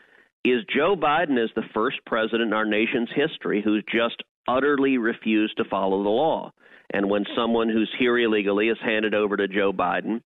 is 0.45 0.65
Joe 0.75 0.97
Biden 0.97 1.43
is 1.43 1.51
the 1.55 1.69
first 1.75 1.99
president 2.07 2.49
in 2.49 2.53
our 2.53 2.65
nation's 2.65 3.11
history 3.15 3.63
who's 3.63 3.85
just 3.93 4.23
utterly 4.49 4.99
refused 4.99 5.57
to 5.59 5.65
follow 5.65 6.03
the 6.03 6.09
law. 6.09 6.53
And 6.93 7.09
when 7.09 7.25
someone 7.37 7.69
who's 7.69 7.91
here 7.99 8.19
illegally 8.19 8.69
is 8.69 8.79
handed 8.83 9.15
over 9.15 9.37
to 9.37 9.49
Joe 9.49 9.73
Biden, 9.73 10.23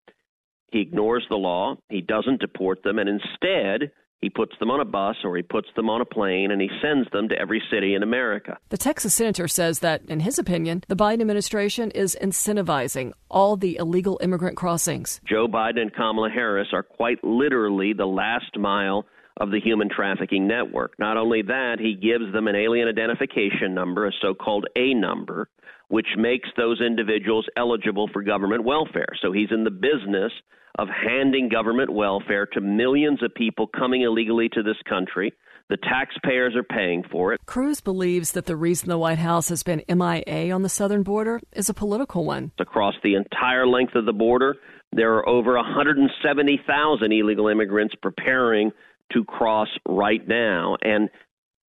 he 0.70 0.80
ignores 0.80 1.24
the 1.28 1.36
law, 1.36 1.76
he 1.88 2.00
doesn't 2.00 2.40
deport 2.40 2.82
them, 2.82 2.98
and 2.98 3.08
instead 3.08 3.90
he 4.20 4.30
puts 4.30 4.52
them 4.58 4.70
on 4.70 4.80
a 4.80 4.84
bus 4.84 5.16
or 5.24 5.36
he 5.36 5.42
puts 5.42 5.68
them 5.76 5.90
on 5.90 6.00
a 6.00 6.04
plane 6.04 6.50
and 6.50 6.60
he 6.60 6.70
sends 6.82 7.08
them 7.12 7.28
to 7.28 7.38
every 7.38 7.62
city 7.70 7.94
in 7.94 8.02
America. 8.02 8.58
The 8.70 8.78
Texas 8.78 9.14
senator 9.14 9.46
says 9.46 9.80
that, 9.80 10.02
in 10.08 10.20
his 10.20 10.38
opinion, 10.38 10.82
the 10.88 10.96
Biden 10.96 11.20
administration 11.20 11.90
is 11.90 12.16
incentivizing 12.20 13.12
all 13.30 13.56
the 13.56 13.76
illegal 13.76 14.18
immigrant 14.22 14.56
crossings. 14.56 15.20
Joe 15.28 15.46
Biden 15.46 15.80
and 15.80 15.94
Kamala 15.94 16.30
Harris 16.30 16.68
are 16.72 16.82
quite 16.82 17.22
literally 17.22 17.92
the 17.92 18.06
last 18.06 18.56
mile 18.58 19.06
of 19.38 19.50
the 19.50 19.60
human 19.60 19.90
trafficking 19.94 20.46
network. 20.46 20.94
Not 20.98 21.18
only 21.18 21.42
that, 21.42 21.76
he 21.78 21.94
gives 21.94 22.32
them 22.32 22.48
an 22.48 22.56
alien 22.56 22.88
identification 22.88 23.74
number, 23.74 24.06
a 24.06 24.12
so 24.22 24.32
called 24.32 24.66
A 24.76 24.94
number, 24.94 25.48
which 25.88 26.08
makes 26.16 26.48
those 26.56 26.80
individuals 26.80 27.46
eligible 27.56 28.08
for 28.12 28.22
government 28.22 28.64
welfare. 28.64 29.08
So 29.22 29.32
he's 29.32 29.50
in 29.50 29.64
the 29.64 29.70
business 29.70 30.32
of 30.78 30.88
handing 30.88 31.48
government 31.48 31.90
welfare 31.90 32.46
to 32.46 32.60
millions 32.60 33.22
of 33.22 33.34
people 33.34 33.66
coming 33.66 34.02
illegally 34.02 34.48
to 34.50 34.62
this 34.62 34.76
country. 34.88 35.32
The 35.68 35.78
taxpayers 35.78 36.54
are 36.54 36.62
paying 36.62 37.02
for 37.10 37.32
it. 37.32 37.40
Cruz 37.46 37.80
believes 37.80 38.32
that 38.32 38.46
the 38.46 38.56
reason 38.56 38.88
the 38.88 38.98
White 38.98 39.18
House 39.18 39.48
has 39.48 39.62
been 39.62 39.82
MIA 39.88 40.52
on 40.52 40.62
the 40.62 40.68
southern 40.68 41.02
border 41.02 41.40
is 41.52 41.68
a 41.68 41.74
political 41.74 42.24
one. 42.24 42.52
Across 42.60 42.94
the 43.02 43.14
entire 43.14 43.66
length 43.66 43.96
of 43.96 44.06
the 44.06 44.12
border, 44.12 44.56
there 44.92 45.14
are 45.14 45.28
over 45.28 45.56
170,000 45.56 47.12
illegal 47.12 47.48
immigrants 47.48 47.94
preparing 48.00 48.70
to 49.12 49.24
cross 49.24 49.68
right 49.88 50.26
now. 50.28 50.76
And 50.82 51.10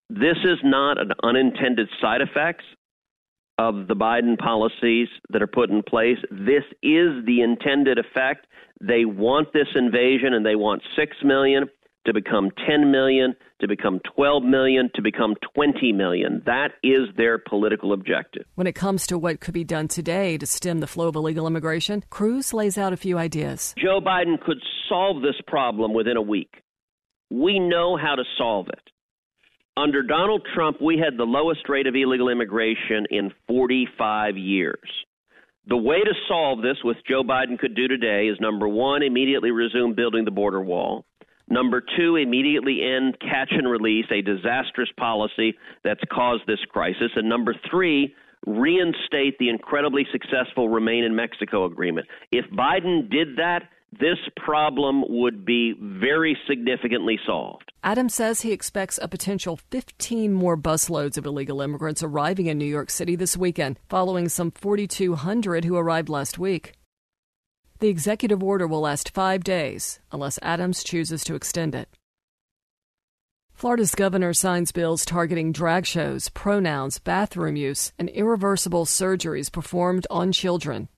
this 0.09 0.37
is 0.43 0.59
not 0.63 0.99
an 0.99 1.11
unintended 1.23 1.87
side 2.01 2.21
effects 2.21 2.65
of 3.57 3.87
the 3.87 3.95
Biden 3.95 4.37
policies 4.37 5.07
that 5.29 5.41
are 5.41 5.47
put 5.47 5.69
in 5.69 5.81
place. 5.83 6.17
This 6.29 6.63
is 6.83 7.25
the 7.25 7.41
intended 7.41 7.97
effect. 7.97 8.47
They 8.81 9.05
want 9.05 9.53
this 9.53 9.67
invasion 9.75 10.33
and 10.33 10.45
they 10.45 10.55
want 10.55 10.81
6 10.97 11.15
million 11.23 11.69
to 12.05 12.13
become 12.13 12.51
10 12.67 12.91
million, 12.91 13.35
to 13.61 13.67
become 13.67 13.99
12 14.15 14.43
million, 14.43 14.89
to 14.95 15.01
become 15.01 15.35
20 15.55 15.91
million. 15.91 16.41
That 16.45 16.69
is 16.83 17.07
their 17.17 17.37
political 17.37 17.93
objective. 17.93 18.45
When 18.55 18.67
it 18.67 18.75
comes 18.75 19.07
to 19.07 19.17
what 19.17 19.39
could 19.39 19.53
be 19.53 19.63
done 19.63 19.87
today 19.87 20.37
to 20.37 20.45
stem 20.45 20.79
the 20.79 20.87
flow 20.87 21.07
of 21.07 21.15
illegal 21.15 21.47
immigration, 21.47 22.03
Cruz 22.09 22.53
lays 22.53 22.77
out 22.77 22.93
a 22.93 22.97
few 22.97 23.17
ideas. 23.17 23.73
Joe 23.77 23.99
Biden 23.99 24.39
could 24.39 24.59
solve 24.87 25.21
this 25.21 25.35
problem 25.47 25.93
within 25.93 26.17
a 26.17 26.21
week. 26.21 26.61
We 27.31 27.59
know 27.59 27.97
how 27.97 28.15
to 28.15 28.23
solve 28.37 28.67
it. 28.69 28.91
Under 29.77 30.03
Donald 30.03 30.47
Trump, 30.53 30.81
we 30.81 30.97
had 30.97 31.17
the 31.17 31.25
lowest 31.25 31.67
rate 31.67 31.85
of 31.85 31.95
illegal 31.95 32.29
immigration 32.29 33.05
in 33.09 33.31
45 33.47 34.37
years. 34.37 34.89
The 35.67 35.75
way 35.75 35.99
to 35.99 36.13
solve 36.29 36.61
this, 36.61 36.77
which 36.83 36.97
Joe 37.09 37.23
Biden 37.23 37.59
could 37.59 37.75
do 37.75 37.89
today, 37.89 38.27
is 38.27 38.37
number 38.39 38.69
one, 38.69 39.03
immediately 39.03 39.51
resume 39.51 39.93
building 39.93 40.23
the 40.23 40.31
border 40.31 40.61
wall. 40.61 41.03
Number 41.49 41.83
two, 41.97 42.15
immediately 42.15 42.81
end 42.83 43.17
catch 43.19 43.51
and 43.51 43.69
release, 43.69 44.05
a 44.11 44.21
disastrous 44.21 44.89
policy 44.97 45.55
that's 45.83 46.03
caused 46.09 46.43
this 46.47 46.63
crisis. 46.69 47.11
And 47.17 47.27
number 47.27 47.53
three, 47.69 48.15
reinstate 48.47 49.37
the 49.39 49.49
incredibly 49.49 50.07
successful 50.11 50.69
Remain 50.69 51.03
in 51.03 51.15
Mexico 51.15 51.65
agreement. 51.65 52.07
If 52.31 52.45
Biden 52.45 53.09
did 53.11 53.35
that, 53.37 53.63
this 53.99 54.17
problem 54.35 55.03
would 55.07 55.45
be 55.45 55.73
very 55.79 56.37
significantly 56.47 57.19
solved. 57.25 57.71
Adams 57.83 58.15
says 58.15 58.41
he 58.41 58.51
expects 58.51 58.99
a 59.01 59.07
potential 59.07 59.57
15 59.69 60.33
more 60.33 60.57
busloads 60.57 61.17
of 61.17 61.25
illegal 61.25 61.61
immigrants 61.61 62.03
arriving 62.03 62.47
in 62.47 62.57
New 62.57 62.65
York 62.65 62.89
City 62.89 63.15
this 63.15 63.37
weekend, 63.37 63.79
following 63.89 64.27
some 64.29 64.51
4,200 64.51 65.65
who 65.65 65.77
arrived 65.77 66.09
last 66.09 66.39
week. 66.39 66.73
The 67.79 67.89
executive 67.89 68.41
order 68.41 68.67
will 68.67 68.81
last 68.81 69.13
five 69.13 69.43
days 69.43 69.99
unless 70.11 70.39
Adams 70.41 70.83
chooses 70.83 71.23
to 71.25 71.35
extend 71.35 71.75
it. 71.75 71.89
Florida's 73.53 73.95
governor 73.95 74.33
signs 74.33 74.71
bills 74.73 75.05
targeting 75.05 75.53
drag 75.53 75.85
shows, 75.85 76.27
pronouns, 76.29 76.99
bathroom 76.99 77.55
use, 77.55 77.93
and 77.97 78.09
irreversible 78.09 78.85
surgeries 78.85 79.51
performed 79.51 80.05
on 80.09 80.33
children. 80.33 80.89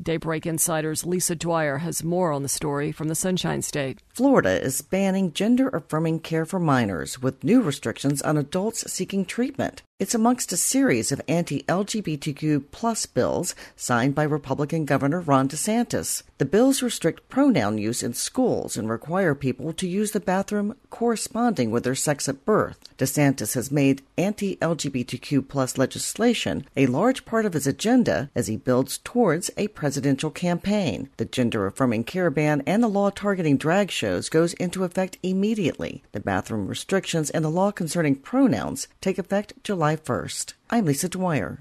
Daybreak 0.00 0.46
Insider's 0.46 1.04
Lisa 1.04 1.34
Dwyer 1.34 1.78
has 1.78 2.04
more 2.04 2.30
on 2.30 2.44
the 2.44 2.48
story 2.48 2.92
from 2.92 3.08
the 3.08 3.16
Sunshine 3.16 3.62
State. 3.62 4.00
Florida 4.14 4.62
is 4.62 4.80
banning 4.80 5.32
gender 5.32 5.68
affirming 5.68 6.20
care 6.20 6.44
for 6.44 6.60
minors 6.60 7.20
with 7.20 7.42
new 7.42 7.60
restrictions 7.60 8.22
on 8.22 8.36
adults 8.36 8.90
seeking 8.92 9.24
treatment. 9.24 9.82
It's 9.98 10.14
amongst 10.14 10.52
a 10.52 10.56
series 10.56 11.10
of 11.10 11.20
anti-LGBTQ 11.26 12.66
plus 12.70 13.06
bills 13.06 13.56
signed 13.74 14.14
by 14.14 14.22
Republican 14.22 14.84
Governor 14.84 15.20
Ron 15.20 15.48
DeSantis. 15.48 16.22
The 16.38 16.44
bills 16.44 16.82
restrict 16.82 17.28
pronoun 17.28 17.78
use 17.78 18.00
in 18.00 18.14
schools 18.14 18.76
and 18.76 18.88
require 18.88 19.34
people 19.34 19.72
to 19.72 19.88
use 19.88 20.12
the 20.12 20.20
bathroom 20.20 20.76
corresponding 20.88 21.72
with 21.72 21.82
their 21.82 21.96
sex 21.96 22.28
at 22.28 22.44
birth. 22.44 22.78
DeSantis 22.96 23.54
has 23.54 23.72
made 23.72 24.02
anti-LGBTQ 24.16 25.48
plus 25.48 25.76
legislation 25.76 26.64
a 26.76 26.86
large 26.86 27.24
part 27.24 27.44
of 27.44 27.54
his 27.54 27.66
agenda 27.66 28.30
as 28.36 28.46
he 28.46 28.56
builds 28.56 28.98
towards 28.98 29.50
a 29.56 29.66
presidential 29.68 30.30
campaign. 30.30 31.10
The 31.16 31.24
gender 31.24 31.66
affirming 31.66 32.04
care 32.04 32.30
ban 32.30 32.62
and 32.68 32.84
the 32.84 32.88
law 32.88 33.10
targeting 33.10 33.56
drag 33.56 33.90
shows 33.90 34.28
goes 34.28 34.52
into 34.54 34.84
effect 34.84 35.18
immediately. 35.24 36.04
The 36.12 36.20
bathroom 36.20 36.68
restrictions 36.68 37.30
and 37.30 37.44
the 37.44 37.50
law 37.50 37.72
concerning 37.72 38.14
pronouns 38.14 38.86
take 39.00 39.18
effect 39.18 39.54
July 39.64 39.96
1st. 39.96 40.52
I'm 40.70 40.84
Lisa 40.84 41.08
Dwyer. 41.08 41.58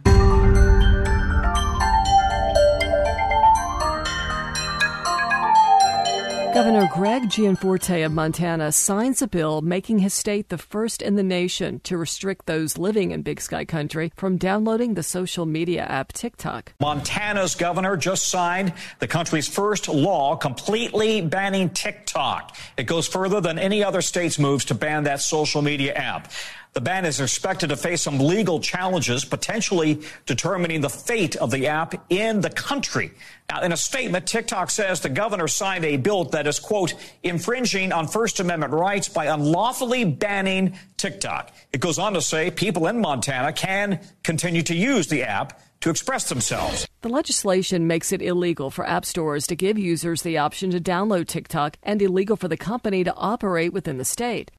Governor 6.57 6.89
Greg 6.91 7.29
Gianforte 7.29 8.01
of 8.01 8.11
Montana 8.13 8.71
signs 8.71 9.21
a 9.21 9.27
bill 9.27 9.61
making 9.61 9.99
his 9.99 10.15
state 10.15 10.49
the 10.49 10.57
first 10.57 11.03
in 11.03 11.15
the 11.15 11.21
nation 11.21 11.79
to 11.81 11.99
restrict 11.99 12.47
those 12.47 12.79
living 12.79 13.11
in 13.11 13.21
Big 13.21 13.39
Sky 13.39 13.63
Country 13.63 14.11
from 14.15 14.37
downloading 14.37 14.95
the 14.95 15.03
social 15.03 15.45
media 15.45 15.83
app 15.83 16.13
TikTok. 16.13 16.73
Montana's 16.79 17.53
governor 17.53 17.95
just 17.95 18.29
signed 18.29 18.73
the 18.97 19.07
country's 19.07 19.47
first 19.47 19.87
law 19.87 20.35
completely 20.35 21.21
banning 21.21 21.69
TikTok. 21.69 22.57
It 22.75 22.85
goes 22.85 23.07
further 23.07 23.39
than 23.39 23.59
any 23.59 23.83
other 23.83 24.01
state's 24.01 24.39
moves 24.39 24.65
to 24.65 24.73
ban 24.73 25.03
that 25.03 25.21
social 25.21 25.61
media 25.61 25.93
app. 25.93 26.31
The 26.73 26.81
ban 26.81 27.05
is 27.05 27.19
expected 27.19 27.69
to 27.69 27.77
face 27.77 28.03
some 28.03 28.19
legal 28.19 28.59
challenges, 28.59 29.25
potentially 29.25 30.01
determining 30.25 30.81
the 30.81 30.89
fate 30.89 31.35
of 31.35 31.49
the 31.49 31.67
app 31.67 31.95
in 32.09 32.41
the 32.41 32.49
country. 32.49 33.11
Now, 33.49 33.63
in 33.63 33.71
a 33.71 33.77
statement, 33.77 34.27
TikTok 34.27 34.69
says 34.69 35.01
the 35.01 35.09
governor 35.09 35.47
signed 35.47 35.85
a 35.85 35.97
bill 35.97 36.25
that 36.25 36.45
is, 36.45 36.59
quote, 36.59 36.93
infringing 37.23 37.91
on 37.91 38.07
First 38.07 38.39
Amendment 38.39 38.73
rights 38.73 39.09
by 39.09 39.25
unlawfully 39.25 40.05
banning 40.05 40.77
TikTok. 40.97 41.51
It 41.73 41.79
goes 41.79 41.97
on 41.97 42.13
to 42.13 42.21
say 42.21 42.51
people 42.51 42.87
in 42.87 42.99
Montana 42.99 43.53
can 43.53 43.99
continue 44.23 44.61
to 44.63 44.75
use 44.75 45.07
the 45.07 45.23
app 45.23 45.59
to 45.81 45.89
express 45.89 46.27
themselves. 46.29 46.87
The 47.01 47.09
legislation 47.09 47.87
makes 47.87 48.11
it 48.11 48.21
illegal 48.21 48.69
for 48.69 48.87
app 48.87 49.05
stores 49.05 49.47
to 49.47 49.55
give 49.55 49.77
users 49.77 50.23
the 50.23 50.37
option 50.37 50.71
to 50.71 50.79
download 50.79 51.27
TikTok 51.27 51.77
and 51.83 52.01
illegal 52.01 52.35
for 52.35 52.47
the 52.47 52.57
company 52.57 53.03
to 53.03 53.13
operate 53.15 53.73
within 53.73 53.97
the 53.97 54.05
state. 54.05 54.51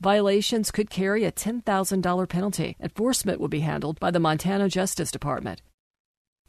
Violations 0.00 0.70
could 0.70 0.90
carry 0.90 1.24
a 1.24 1.32
$10,000 1.32 2.28
penalty. 2.28 2.76
Enforcement 2.80 3.40
will 3.40 3.48
be 3.48 3.60
handled 3.60 3.98
by 3.98 4.10
the 4.12 4.20
Montana 4.20 4.68
Justice 4.68 5.10
Department. 5.10 5.60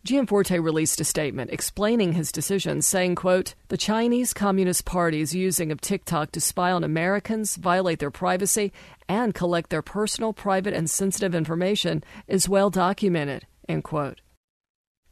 Gianforte 0.06 0.60
released 0.60 1.02
a 1.02 1.04
statement 1.04 1.52
explaining 1.52 2.14
his 2.14 2.32
decision, 2.32 2.82
saying, 2.82 3.16
quote, 3.16 3.56
The 3.68 3.76
Chinese 3.78 4.34
Communist 4.34 4.86
Party's 4.86 5.36
using 5.36 5.72
of 5.72 5.82
TikTok 5.82 6.32
to 6.32 6.40
spy 6.40 6.72
on 6.72 6.84
Americans, 6.84 7.58
violate 7.58 8.00
their 8.00 8.12
privacy, 8.12 8.72
and 9.10 9.34
collect 9.34 9.72
their 9.72 9.82
personal, 9.82 10.32
private, 10.32 10.74
and 10.74 10.90
sensitive 10.90 11.36
information 11.36 12.04
is 12.28 12.48
well 12.48 12.70
documented, 12.70 13.46
end 13.68 13.84
quote. 13.84 14.22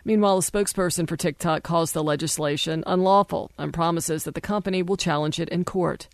Meanwhile, 0.05 0.37
a 0.37 0.41
spokesperson 0.41 1.05
for 1.09 1.17
TikTok 1.17 1.63
calls 1.63 1.91
the 1.91 2.03
legislation 2.03 2.81
unlawful 2.87 3.51
and 3.57 3.73
promises 3.73 4.23
that 4.23 4.35
the 4.35 4.41
company 4.41 4.81
will 4.81 4.95
challenge 4.95 5.37
it 5.37 5.49
in 5.49 5.65
court. 5.65 6.07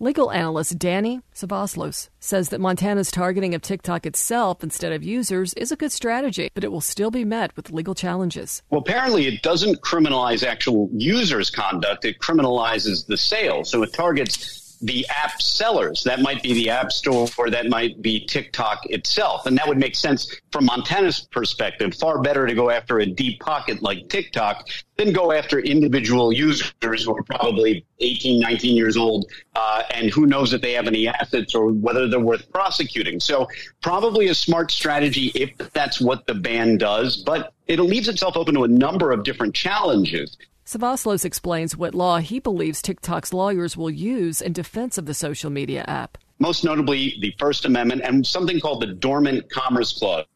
Legal 0.00 0.30
analyst 0.30 0.78
Danny 0.78 1.22
Cevallos 1.34 2.08
says 2.20 2.50
that 2.50 2.60
Montana's 2.60 3.10
targeting 3.10 3.52
of 3.52 3.62
TikTok 3.62 4.06
itself 4.06 4.62
instead 4.62 4.92
of 4.92 5.02
users 5.02 5.54
is 5.54 5.72
a 5.72 5.76
good 5.76 5.90
strategy, 5.90 6.50
but 6.54 6.62
it 6.62 6.70
will 6.70 6.80
still 6.80 7.10
be 7.10 7.24
met 7.24 7.56
with 7.56 7.72
legal 7.72 7.96
challenges. 7.96 8.62
Well, 8.70 8.80
apparently 8.80 9.26
it 9.26 9.42
doesn't 9.42 9.80
criminalize 9.80 10.46
actual 10.46 10.88
users' 10.92 11.50
conduct, 11.50 12.04
it 12.04 12.20
criminalizes 12.20 13.08
the 13.08 13.16
sale. 13.16 13.64
So 13.64 13.82
it 13.82 13.92
targets 13.92 14.57
the 14.80 15.06
app 15.08 15.40
sellers. 15.42 16.02
That 16.04 16.20
might 16.20 16.42
be 16.42 16.52
the 16.52 16.70
App 16.70 16.92
Store 16.92 17.28
or 17.36 17.50
that 17.50 17.68
might 17.68 18.00
be 18.00 18.24
TikTok 18.26 18.86
itself. 18.86 19.46
And 19.46 19.56
that 19.58 19.66
would 19.66 19.78
make 19.78 19.96
sense 19.96 20.34
from 20.52 20.66
Montana's 20.66 21.20
perspective. 21.30 21.94
Far 21.94 22.20
better 22.20 22.46
to 22.46 22.54
go 22.54 22.70
after 22.70 23.00
a 23.00 23.06
deep 23.06 23.40
pocket 23.40 23.82
like 23.82 24.08
TikTok 24.08 24.68
than 24.96 25.12
go 25.12 25.32
after 25.32 25.60
individual 25.60 26.32
users 26.32 27.04
who 27.04 27.16
are 27.16 27.22
probably 27.22 27.84
18, 28.00 28.40
19 28.40 28.76
years 28.76 28.96
old, 28.96 29.26
uh, 29.54 29.82
and 29.94 30.10
who 30.10 30.26
knows 30.26 30.52
if 30.52 30.60
they 30.60 30.72
have 30.72 30.86
any 30.86 31.08
assets 31.08 31.54
or 31.54 31.72
whether 31.72 32.08
they're 32.08 32.20
worth 32.20 32.50
prosecuting. 32.52 33.20
So 33.20 33.48
probably 33.80 34.28
a 34.28 34.34
smart 34.34 34.70
strategy 34.70 35.32
if 35.34 35.56
that's 35.72 36.00
what 36.00 36.26
the 36.26 36.34
ban 36.34 36.78
does, 36.78 37.16
but 37.16 37.52
it 37.66 37.80
leaves 37.80 38.08
itself 38.08 38.36
open 38.36 38.54
to 38.54 38.64
a 38.64 38.68
number 38.68 39.12
of 39.12 39.24
different 39.24 39.54
challenges. 39.54 40.36
Cevallos 40.68 41.24
explains 41.24 41.78
what 41.78 41.94
law 41.94 42.18
he 42.18 42.40
believes 42.40 42.82
TikTok's 42.82 43.32
lawyers 43.32 43.74
will 43.74 43.88
use 43.88 44.42
in 44.42 44.52
defense 44.52 44.98
of 44.98 45.06
the 45.06 45.14
social 45.14 45.48
media 45.48 45.82
app. 45.88 46.18
Most 46.40 46.62
notably, 46.62 47.16
the 47.22 47.34
First 47.38 47.64
Amendment 47.64 48.02
and 48.04 48.26
something 48.26 48.60
called 48.60 48.82
the 48.82 48.88
Dormant 48.88 49.50
Commerce 49.50 49.98
Clause. 49.98 50.26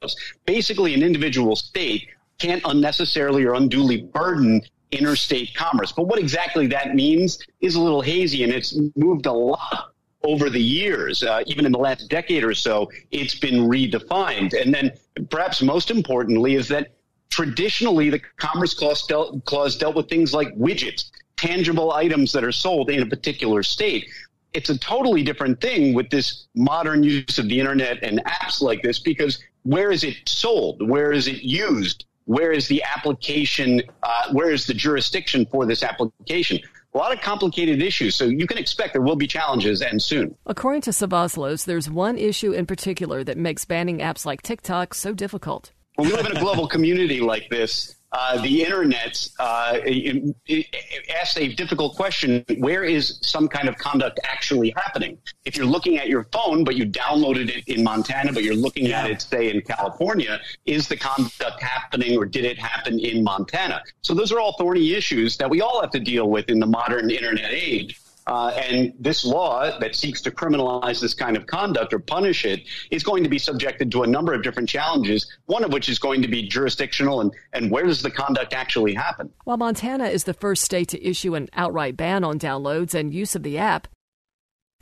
Basically, 0.46 0.94
an 0.94 1.02
individual 1.02 1.54
state 1.54 2.08
can't 2.38 2.62
unnecessarily 2.64 3.44
or 3.44 3.52
unduly 3.52 4.04
burden 4.04 4.62
interstate 4.90 5.52
commerce. 5.54 5.92
But 5.92 6.04
what 6.04 6.18
exactly 6.18 6.66
that 6.68 6.94
means 6.94 7.38
is 7.60 7.74
a 7.74 7.80
little 7.80 8.00
hazy, 8.00 8.42
and 8.42 8.54
it's 8.54 8.74
moved 8.96 9.26
a 9.26 9.32
lot 9.32 9.92
over 10.24 10.48
the 10.48 10.62
years, 10.62 11.22
uh, 11.22 11.42
even 11.46 11.66
in 11.66 11.72
the 11.72 11.78
last 11.78 12.08
decade 12.08 12.42
or 12.42 12.54
so, 12.54 12.90
it's 13.10 13.38
been 13.38 13.68
redefined. 13.68 14.58
And 14.58 14.72
then, 14.72 14.92
perhaps 15.28 15.60
most 15.60 15.90
importantly, 15.90 16.54
is 16.54 16.68
that 16.68 16.92
traditionally 17.32 18.10
the 18.10 18.20
Commerce 18.36 18.74
Clause 18.74 19.04
dealt, 19.06 19.44
clause 19.46 19.76
dealt 19.76 19.96
with 19.96 20.08
things 20.08 20.34
like 20.34 20.54
widgets, 20.54 21.10
tangible 21.36 21.92
items 21.92 22.30
that 22.32 22.44
are 22.44 22.52
sold 22.52 22.90
in 22.90 23.02
a 23.02 23.06
particular 23.06 23.62
state. 23.62 24.06
It's 24.52 24.68
a 24.68 24.78
totally 24.78 25.22
different 25.22 25.58
thing 25.60 25.94
with 25.94 26.10
this 26.10 26.46
modern 26.54 27.02
use 27.02 27.38
of 27.38 27.48
the 27.48 27.58
internet 27.58 28.02
and 28.02 28.22
apps 28.26 28.60
like 28.60 28.82
this 28.82 28.98
because 28.98 29.42
where 29.62 29.90
is 29.90 30.04
it 30.04 30.16
sold? 30.28 30.86
Where 30.86 31.10
is 31.10 31.26
it 31.26 31.42
used? 31.42 32.04
Where 32.26 32.52
is 32.52 32.68
the 32.68 32.82
application? 32.96 33.80
Uh, 34.02 34.32
where 34.32 34.50
is 34.50 34.66
the 34.66 34.74
jurisdiction 34.74 35.46
for 35.46 35.64
this 35.64 35.82
application? 35.82 36.60
a 36.94 36.98
lot 36.98 37.10
of 37.10 37.22
complicated 37.22 37.80
issues. 37.80 38.14
So 38.16 38.26
you 38.26 38.46
can 38.46 38.58
expect 38.58 38.92
there 38.92 39.00
will 39.00 39.16
be 39.16 39.26
challenges 39.26 39.80
and 39.80 40.02
soon. 40.02 40.36
According 40.44 40.82
to 40.82 40.90
Cevallos, 40.90 41.64
there's 41.64 41.88
one 41.88 42.18
issue 42.18 42.52
in 42.52 42.66
particular 42.66 43.24
that 43.24 43.38
makes 43.38 43.64
banning 43.64 44.00
apps 44.00 44.26
like 44.26 44.42
TikTok 44.42 44.92
so 44.92 45.14
difficult. 45.14 45.72
When 45.96 46.08
we 46.08 46.14
live 46.14 46.26
in 46.26 46.36
a 46.36 46.40
global 46.40 46.66
community 46.66 47.20
like 47.20 47.48
this, 47.50 47.96
uh, 48.12 48.40
the 48.42 48.62
internet 48.62 49.26
uh, 49.38 49.78
it, 49.84 50.36
it 50.46 51.10
asks 51.18 51.38
a 51.38 51.48
difficult 51.54 51.96
question 51.96 52.44
where 52.58 52.84
is 52.84 53.18
some 53.22 53.48
kind 53.48 53.68
of 53.68 53.78
conduct 53.78 54.20
actually 54.24 54.74
happening? 54.76 55.16
If 55.46 55.56
you're 55.56 55.66
looking 55.66 55.96
at 55.98 56.08
your 56.08 56.24
phone 56.24 56.62
but 56.62 56.76
you 56.76 56.84
downloaded 56.84 57.48
it 57.48 57.66
in 57.68 57.82
montana 57.82 58.32
but 58.32 58.42
you're 58.44 58.54
looking 58.54 58.86
yeah. 58.86 59.04
at 59.04 59.10
it 59.10 59.22
say 59.22 59.50
in 59.50 59.62
california 59.62 60.40
is 60.66 60.88
the 60.88 60.96
conduct 60.96 61.62
happening 61.62 62.18
or 62.18 62.26
did 62.26 62.44
it 62.44 62.58
happen 62.58 62.98
in 62.98 63.24
montana? 63.24 63.82
So 64.02 64.12
those 64.12 64.30
are 64.30 64.38
all 64.38 64.52
thorny 64.58 64.92
issues 64.92 65.38
that 65.38 65.48
we 65.48 65.62
all 65.62 65.80
have 65.80 65.90
to 65.92 66.00
deal 66.00 66.28
with 66.28 66.50
in 66.50 66.60
the 66.60 66.66
modern 66.66 67.10
internet 67.10 67.50
age 67.50 68.01
uh, 68.26 68.48
and 68.48 68.92
this 68.98 69.24
law 69.24 69.78
that 69.78 69.94
seeks 69.94 70.20
to 70.22 70.30
criminalize 70.30 71.00
this 71.00 71.14
kind 71.14 71.36
of 71.36 71.46
conduct 71.46 71.92
or 71.92 71.98
punish 71.98 72.44
it 72.44 72.62
is 72.90 73.02
going 73.02 73.22
to 73.24 73.28
be 73.28 73.38
subjected 73.38 73.90
to 73.92 74.02
a 74.02 74.06
number 74.06 74.32
of 74.32 74.42
different 74.42 74.68
challenges, 74.68 75.26
one 75.46 75.64
of 75.64 75.72
which 75.72 75.88
is 75.88 75.98
going 75.98 76.22
to 76.22 76.28
be 76.28 76.46
jurisdictional 76.46 77.20
and, 77.20 77.32
and 77.52 77.70
where 77.70 77.84
does 77.84 78.02
the 78.02 78.10
conduct 78.10 78.52
actually 78.52 78.94
happen? 78.94 79.30
While 79.44 79.56
Montana 79.56 80.06
is 80.06 80.24
the 80.24 80.34
first 80.34 80.62
state 80.62 80.88
to 80.88 81.04
issue 81.04 81.34
an 81.34 81.48
outright 81.54 81.96
ban 81.96 82.24
on 82.24 82.38
downloads 82.38 82.94
and 82.94 83.12
use 83.12 83.34
of 83.34 83.42
the 83.42 83.58
app, 83.58 83.88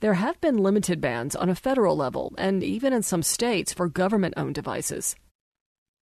there 0.00 0.14
have 0.14 0.40
been 0.40 0.58
limited 0.58 1.00
bans 1.00 1.36
on 1.36 1.48
a 1.48 1.54
federal 1.54 1.96
level 1.96 2.34
and 2.38 2.62
even 2.62 2.92
in 2.92 3.02
some 3.02 3.22
states 3.22 3.72
for 3.72 3.88
government 3.88 4.34
owned 4.36 4.54
devices. 4.54 5.14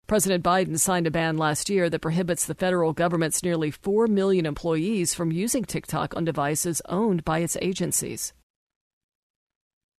President 0.07 0.41
Biden 0.41 0.79
signed 0.79 1.05
a 1.05 1.11
ban 1.11 1.37
last 1.37 1.69
year 1.69 1.89
that 1.89 1.99
prohibits 1.99 2.45
the 2.45 2.55
federal 2.55 2.93
government's 2.93 3.43
nearly 3.43 3.69
4 3.71 4.07
million 4.07 4.45
employees 4.45 5.13
from 5.13 5.33
using 5.33 5.65
TikTok 5.65 6.15
on 6.15 6.23
devices 6.23 6.81
owned 6.87 7.25
by 7.25 7.39
its 7.39 7.57
agencies. 7.61 8.31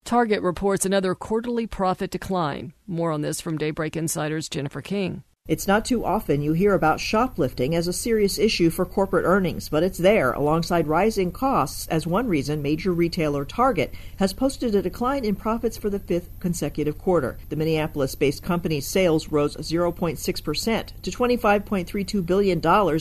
Target 0.06 0.42
reports 0.42 0.86
another 0.86 1.14
quarterly 1.14 1.68
profit 1.68 2.10
decline. 2.10 2.72
More 2.88 3.12
on 3.12 3.20
this 3.20 3.42
from 3.42 3.58
Daybreak 3.58 3.98
Insider's 3.98 4.48
Jennifer 4.48 4.82
King. 4.82 5.24
It's 5.48 5.68
not 5.68 5.86
too 5.86 6.04
often 6.04 6.42
you 6.42 6.52
hear 6.52 6.74
about 6.74 7.00
shoplifting 7.00 7.74
as 7.74 7.88
a 7.88 7.94
serious 7.94 8.38
issue 8.38 8.70
for 8.70 8.86
corporate 8.86 9.24
earnings, 9.24 9.70
but 9.70 9.82
it's 9.82 9.98
there 9.98 10.34
alongside 10.34 10.88
rising 10.88 11.32
costs 11.32 11.88
as 11.88 12.06
one 12.06 12.28
reason 12.28 12.62
major 12.62 12.92
retailer 12.92 13.46
Target 13.46 13.94
has 14.18 14.34
posted 14.34 14.76
a 14.76 14.82
decline 14.82 15.24
in 15.24 15.38
profits 15.38 15.78
for 15.78 15.90
the 15.90 16.00
fifth 16.00 16.30
consecutive 16.42 16.98
quarter. 16.98 17.38
The 17.48 17.56
Minneapolis 17.56 18.14
based 18.16 18.44
company's 18.44 18.86
sales 18.86 19.30
rose 19.30 19.56
0.6% 19.56 20.92
to 21.02 21.12
$25.32 21.12 22.26
billion 22.26 22.58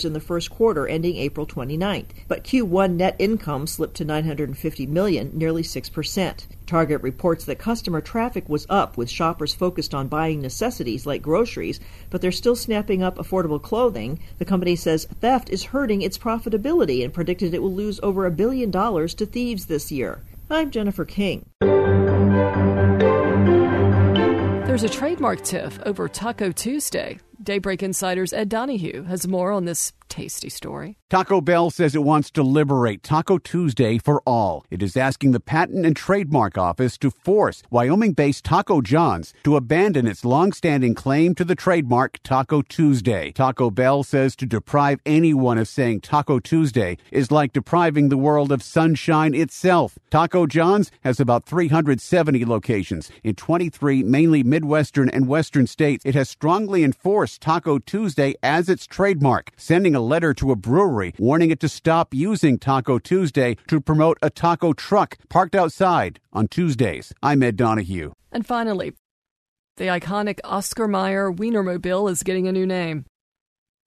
in 0.06 0.12
the 0.12 0.20
first 0.20 0.50
quarter 0.50 0.86
ending 0.86 1.16
April 1.16 1.48
29th, 1.48 2.10
but 2.28 2.44
Q1 2.44 2.94
net 2.94 3.16
income 3.18 3.66
slipped 3.66 3.96
to 3.96 4.04
950 4.04 4.86
million, 4.86 5.32
nearly 5.34 5.64
6%. 5.64 6.46
Target 6.66 7.00
reports 7.02 7.44
that 7.44 7.60
customer 7.60 8.00
traffic 8.00 8.48
was 8.48 8.66
up 8.68 8.96
with 8.96 9.08
shoppers 9.08 9.54
focused 9.54 9.94
on 9.94 10.08
buying 10.08 10.40
necessities 10.40 11.06
like 11.06 11.22
groceries, 11.22 11.78
but 12.10 12.20
they're 12.20 12.32
still 12.32 12.56
snapping 12.56 13.04
up 13.04 13.18
affordable 13.18 13.62
clothing. 13.62 14.18
The 14.38 14.44
company 14.44 14.74
says 14.74 15.06
theft 15.20 15.48
is 15.50 15.62
hurting 15.64 16.02
its 16.02 16.18
profitability 16.18 17.04
and 17.04 17.14
predicted 17.14 17.54
it 17.54 17.62
will 17.62 17.72
lose 17.72 18.00
over 18.02 18.26
a 18.26 18.32
billion 18.32 18.72
dollars 18.72 19.14
to 19.14 19.26
thieves 19.26 19.66
this 19.66 19.92
year. 19.92 20.22
I'm 20.50 20.72
Jennifer 20.72 21.04
King. 21.04 21.46
There's 24.66 24.82
a 24.82 24.88
trademark 24.88 25.42
tiff 25.42 25.78
over 25.86 26.08
Taco 26.08 26.50
Tuesday. 26.50 27.18
Daybreak 27.42 27.82
Insider's 27.82 28.32
Ed 28.32 28.48
Donahue 28.48 29.02
has 29.04 29.28
more 29.28 29.52
on 29.52 29.66
this 29.66 29.92
tasty 30.08 30.48
story. 30.48 30.96
Taco 31.10 31.40
Bell 31.40 31.70
says 31.70 31.94
it 31.94 32.02
wants 32.02 32.30
to 32.30 32.42
liberate 32.42 33.02
Taco 33.02 33.38
Tuesday 33.38 33.98
for 33.98 34.22
all. 34.26 34.64
It 34.70 34.82
is 34.82 34.96
asking 34.96 35.32
the 35.32 35.40
Patent 35.40 35.84
and 35.84 35.96
Trademark 35.96 36.56
Office 36.56 36.96
to 36.98 37.10
force 37.10 37.62
Wyoming 37.70 38.12
based 38.12 38.44
Taco 38.44 38.80
John's 38.80 39.34
to 39.44 39.56
abandon 39.56 40.06
its 40.06 40.24
long-standing 40.24 40.94
claim 40.94 41.34
to 41.34 41.44
the 41.44 41.54
trademark 41.54 42.18
Taco 42.22 42.62
Tuesday. 42.62 43.32
Taco 43.32 43.70
Bell 43.70 44.02
says 44.02 44.34
to 44.36 44.46
deprive 44.46 45.00
anyone 45.04 45.58
of 45.58 45.68
saying 45.68 46.00
Taco 46.00 46.38
Tuesday 46.38 46.96
is 47.10 47.30
like 47.30 47.52
depriving 47.52 48.08
the 48.08 48.16
world 48.16 48.50
of 48.50 48.62
sunshine 48.62 49.34
itself. 49.34 49.98
Taco 50.10 50.46
John's 50.46 50.90
has 51.02 51.20
about 51.20 51.46
370 51.46 52.44
locations 52.44 53.10
in 53.22 53.34
23 53.34 54.02
mainly 54.02 54.42
Midwestern 54.42 55.08
and 55.10 55.28
Western 55.28 55.66
states. 55.66 56.04
It 56.06 56.14
has 56.14 56.30
strongly 56.30 56.82
enforced 56.82 57.25
Taco 57.38 57.78
Tuesday 57.78 58.34
as 58.42 58.68
its 58.68 58.86
trademark, 58.86 59.52
sending 59.56 59.94
a 59.94 60.00
letter 60.00 60.32
to 60.34 60.52
a 60.52 60.56
brewery 60.56 61.14
warning 61.18 61.50
it 61.50 61.60
to 61.60 61.68
stop 61.68 62.14
using 62.14 62.58
Taco 62.58 62.98
Tuesday 62.98 63.56
to 63.68 63.80
promote 63.80 64.18
a 64.22 64.30
taco 64.30 64.72
truck 64.72 65.18
parked 65.28 65.54
outside 65.54 66.20
on 66.32 66.48
Tuesdays. 66.48 67.12
I'm 67.22 67.42
Ed 67.42 67.56
Donahue. 67.56 68.12
And 68.32 68.46
finally, 68.46 68.92
the 69.76 69.86
iconic 69.86 70.40
Oscar 70.44 70.88
Mayer 70.88 71.32
Wienermobile 71.32 72.10
is 72.10 72.22
getting 72.22 72.48
a 72.48 72.52
new 72.52 72.66
name. 72.66 73.04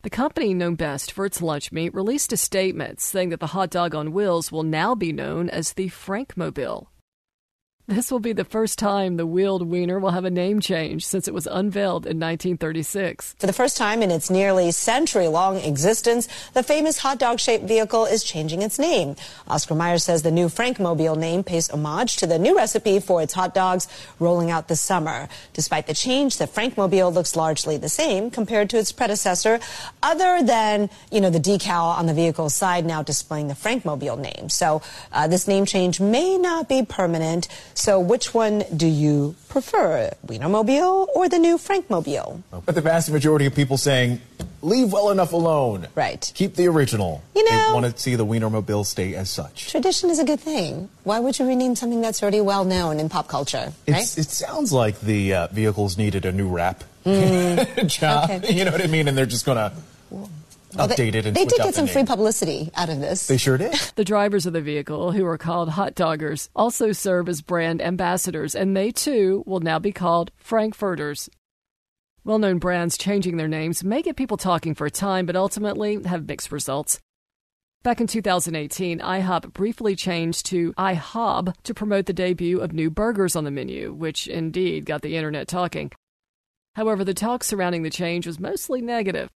The 0.02 0.10
company, 0.10 0.54
known 0.54 0.76
best 0.76 1.12
for 1.12 1.26
its 1.26 1.42
lunch 1.42 1.72
meat, 1.72 1.94
released 1.94 2.32
a 2.32 2.38
statement 2.38 3.02
saying 3.02 3.30
that 3.30 3.40
the 3.40 3.48
hot 3.48 3.70
dog 3.70 3.94
on 3.94 4.14
wheels 4.14 4.52
will 4.52 4.64
now 4.64 4.96
be 4.96 5.12
known 5.12 5.50
as 5.50 5.74
the 5.74 5.90
Frankmobile. 5.90 6.88
This 7.90 8.12
will 8.12 8.20
be 8.20 8.34
the 8.34 8.46
first 8.46 8.78
time 8.78 9.18
the 9.18 9.26
wheeled 9.26 9.68
wiener 9.68 9.98
will 9.98 10.12
have 10.12 10.24
a 10.24 10.30
name 10.30 10.60
change 10.60 11.04
since 11.04 11.28
it 11.28 11.34
was 11.34 11.48
unveiled 11.48 12.06
in 12.06 12.20
1936. 12.20 13.34
For 13.40 13.48
the 13.48 13.52
first 13.52 13.78
time 13.78 14.04
in 14.04 14.12
its 14.12 14.30
nearly 14.30 14.70
century 14.70 15.28
long 15.28 15.58
existence, 15.58 16.28
the 16.54 16.62
famous 16.62 17.00
hot 17.00 17.18
dog 17.18 17.40
shaped 17.40 17.64
vehicle 17.64 18.06
is 18.06 18.24
changing 18.24 18.62
its 18.62 18.78
name. 18.78 19.16
Oscar 19.48 19.74
Mayer 19.74 19.98
says 19.98 20.22
the 20.22 20.30
new 20.30 20.50
Frankmobile 20.50 21.18
name 21.18 21.44
pays 21.44 21.68
homage 21.72 22.18
to 22.18 22.28
the 22.28 22.38
new 22.38 22.56
recipe 22.56 23.00
for 23.00 23.24
its 23.24 23.34
hot 23.34 23.56
dogs 23.56 23.88
rolling 24.20 24.52
out 24.52 24.68
this 24.68 24.82
summer. 24.82 25.28
Despite 25.54 25.88
the 25.88 25.96
change, 25.96 26.38
the 26.38 26.46
Frankmobile 26.46 27.12
looks 27.12 27.36
largely 27.36 27.78
the 27.78 27.90
same 27.90 28.30
compared 28.30 28.70
to 28.70 28.78
its 28.78 28.92
predecessor, 28.92 29.60
other 30.04 30.44
than, 30.44 30.92
you 31.12 31.22
know, 31.22 31.32
the 31.32 31.40
decal 31.40 31.98
on 31.98 32.06
the 32.06 32.14
vehicle's 32.14 32.54
side 32.54 32.86
now 32.86 33.02
displaying 33.02 33.48
the 33.48 33.56
Frankmobile 33.56 34.20
name. 34.20 34.50
So 34.50 34.84
uh, 35.12 35.28
this 35.28 35.48
name 35.48 35.66
change 35.66 36.00
may 36.00 36.38
not 36.38 36.70
be 36.70 36.86
permanent. 36.86 37.48
So 37.80 37.98
which 37.98 38.34
one 38.34 38.66
do 38.76 38.86
you 38.88 39.36
prefer, 39.48 40.12
Wienermobile 40.28 41.08
or 41.16 41.30
the 41.30 41.40
new 41.40 41.58
Frankmobile? 41.58 42.44
But 42.66 42.76
the 42.76 42.82
vast 42.82 43.10
majority 43.10 43.46
of 43.46 43.56
people 43.56 43.78
saying, 43.78 44.20
leave 44.62 44.92
well 44.92 45.12
enough 45.12 45.32
alone. 45.32 45.88
Right. 45.96 46.30
Keep 46.36 46.56
the 46.56 46.68
original. 46.68 47.24
You 47.34 47.50
know, 47.50 47.68
they 47.68 47.74
want 47.74 47.86
to 47.86 47.98
see 47.98 48.16
the 48.16 48.26
Wienermobile 48.26 48.86
stay 48.86 49.16
as 49.16 49.30
such. 49.30 49.72
Tradition 49.72 50.10
is 50.10 50.20
a 50.20 50.26
good 50.26 50.42
thing. 50.42 50.90
Why 51.06 51.22
would 51.22 51.40
you 51.40 51.48
rename 51.48 51.78
something 51.78 52.02
that's 52.02 52.22
already 52.22 52.42
well 52.42 52.66
known 52.66 53.00
in 53.00 53.08
pop 53.08 53.30
culture? 53.30 53.72
Right? 53.88 54.02
It's, 54.02 54.18
it 54.18 54.30
sounds 54.30 54.74
like 54.74 55.00
the 55.00 55.34
uh, 55.34 55.48
vehicles 55.48 55.98
needed 55.98 56.26
a 56.26 56.34
new 56.34 56.50
wrap 56.50 56.84
Mm. 57.06 57.88
job. 58.00 58.30
Okay. 58.30 58.54
You 58.54 58.66
know 58.66 58.72
what 58.72 58.84
I 58.84 58.88
mean? 58.88 59.08
And 59.08 59.18
they're 59.18 59.26
just 59.26 59.46
going 59.46 59.56
to 59.58 59.72
update 60.80 61.16
it 61.16 61.26
and 61.26 61.36
They 61.36 61.42
switch 61.42 61.50
did 61.50 61.64
get 61.64 61.76
some 61.76 61.86
name. 61.86 61.94
free 61.94 62.04
publicity 62.06 62.72
out 62.76 62.90
of 62.90 63.00
this. 63.00 63.28
They 63.28 63.38
sure 63.38 63.58
did. 63.58 63.76
The 63.96 64.06
drivers 64.06 64.46
of 64.46 64.54
the 64.54 64.62
vehicle, 64.62 65.12
who 65.12 65.26
are 65.26 65.38
called 65.38 65.70
hot 65.70 65.94
doggers, 65.96 66.50
also 66.56 66.92
serve 66.92 67.28
as 67.30 67.42
brand 67.42 67.82
ambassadors, 67.82 68.56
and 68.56 68.76
they 68.76 68.92
too 68.92 69.44
will 69.46 69.60
now 69.60 69.78
be 69.80 69.92
called 69.92 70.32
Frankfurters. 70.38 71.30
Well 72.24 72.40
known 72.40 72.60
brands 72.60 72.98
changing 72.98 73.38
their 73.38 73.48
names 73.48 73.84
may 73.84 74.02
get 74.02 74.16
people 74.16 74.38
talking 74.38 74.76
for 74.76 74.86
a 74.86 74.92
time, 74.92 75.26
but 75.26 75.36
ultimately 75.36 76.02
have 76.04 76.28
mixed 76.28 76.52
results. 76.52 77.00
Back 77.82 78.02
in 78.02 78.08
2018, 78.08 79.00
IHOP 79.00 79.54
briefly 79.54 79.96
changed 79.96 80.46
to 80.48 80.74
IHOB 80.74 81.54
to 81.64 81.74
promote 81.74 82.08
the 82.08 82.14
debut 82.14 82.60
of 82.60 82.74
new 82.74 82.90
burgers 82.90 83.38
on 83.38 83.46
the 83.46 83.52
menu, 83.52 83.94
which 83.94 84.28
indeed 84.28 84.86
got 84.86 85.02
the 85.02 85.16
internet 85.16 85.48
talking. 85.48 85.92
However, 86.76 87.06
the 87.06 87.14
talk 87.14 87.44
surrounding 87.44 87.84
the 87.84 87.90
change 87.90 88.28
was 88.28 88.38
mostly 88.40 88.82
negative. 88.82 89.30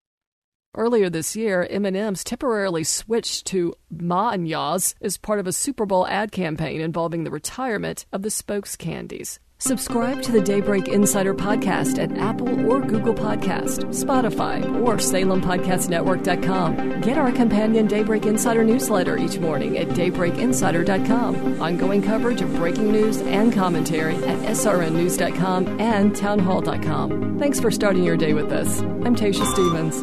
Earlier 0.75 1.11
this 1.11 1.35
year, 1.35 1.67
M&M's 1.69 2.23
temporarily 2.23 2.85
switched 2.85 3.47
to 3.49 3.75
Ma 3.91 4.31
and 4.31 4.47
Ya's 4.47 4.95
as 5.03 5.19
part 5.19 5.41
of 5.41 5.49
a 5.49 5.53
Super 5.53 5.85
Bowl 5.85 6.07
ad 6.07 6.31
campaign 6.31 6.81
involving 6.81 7.25
the 7.25 7.31
retirement 7.31 8.07
of 8.13 8.23
the 8.23 8.31
spokes 8.31 8.77
candies. 8.77 9.41
Subscribe 9.59 10.23
to 10.23 10.31
the 10.33 10.41
Daybreak 10.41 10.89
Insider 10.89 11.35
podcast 11.35 11.99
at 11.99 12.17
Apple 12.17 12.71
or 12.71 12.81
Google 12.81 13.13
Podcast, 13.13 13.85
Spotify, 13.89 14.65
or 14.87 14.97
SalemPodcastNetwork.com. 14.97 17.01
Get 17.03 17.19
our 17.19 17.31
companion 17.31 17.87
Daybreak 17.87 18.25
Insider 18.25 18.65
newsletter 18.65 19.19
each 19.19 19.39
morning 19.39 19.77
at 19.77 19.89
DaybreakInsider.com. 19.89 21.61
Ongoing 21.61 22.01
coverage 22.01 22.41
of 22.41 22.55
breaking 22.55 22.91
news 22.91 23.19
and 23.19 23.53
commentary 23.53 24.15
at 24.15 24.39
SRNNews.com 24.49 25.79
and 25.79 26.15
TownHall.com. 26.15 27.39
Thanks 27.39 27.61
for 27.61 27.71
starting 27.71 28.05
your 28.05 28.17
day 28.17 28.33
with 28.33 28.51
us. 28.53 28.81
I'm 28.81 29.15
Tasha 29.15 29.45
Stevens. 29.53 30.03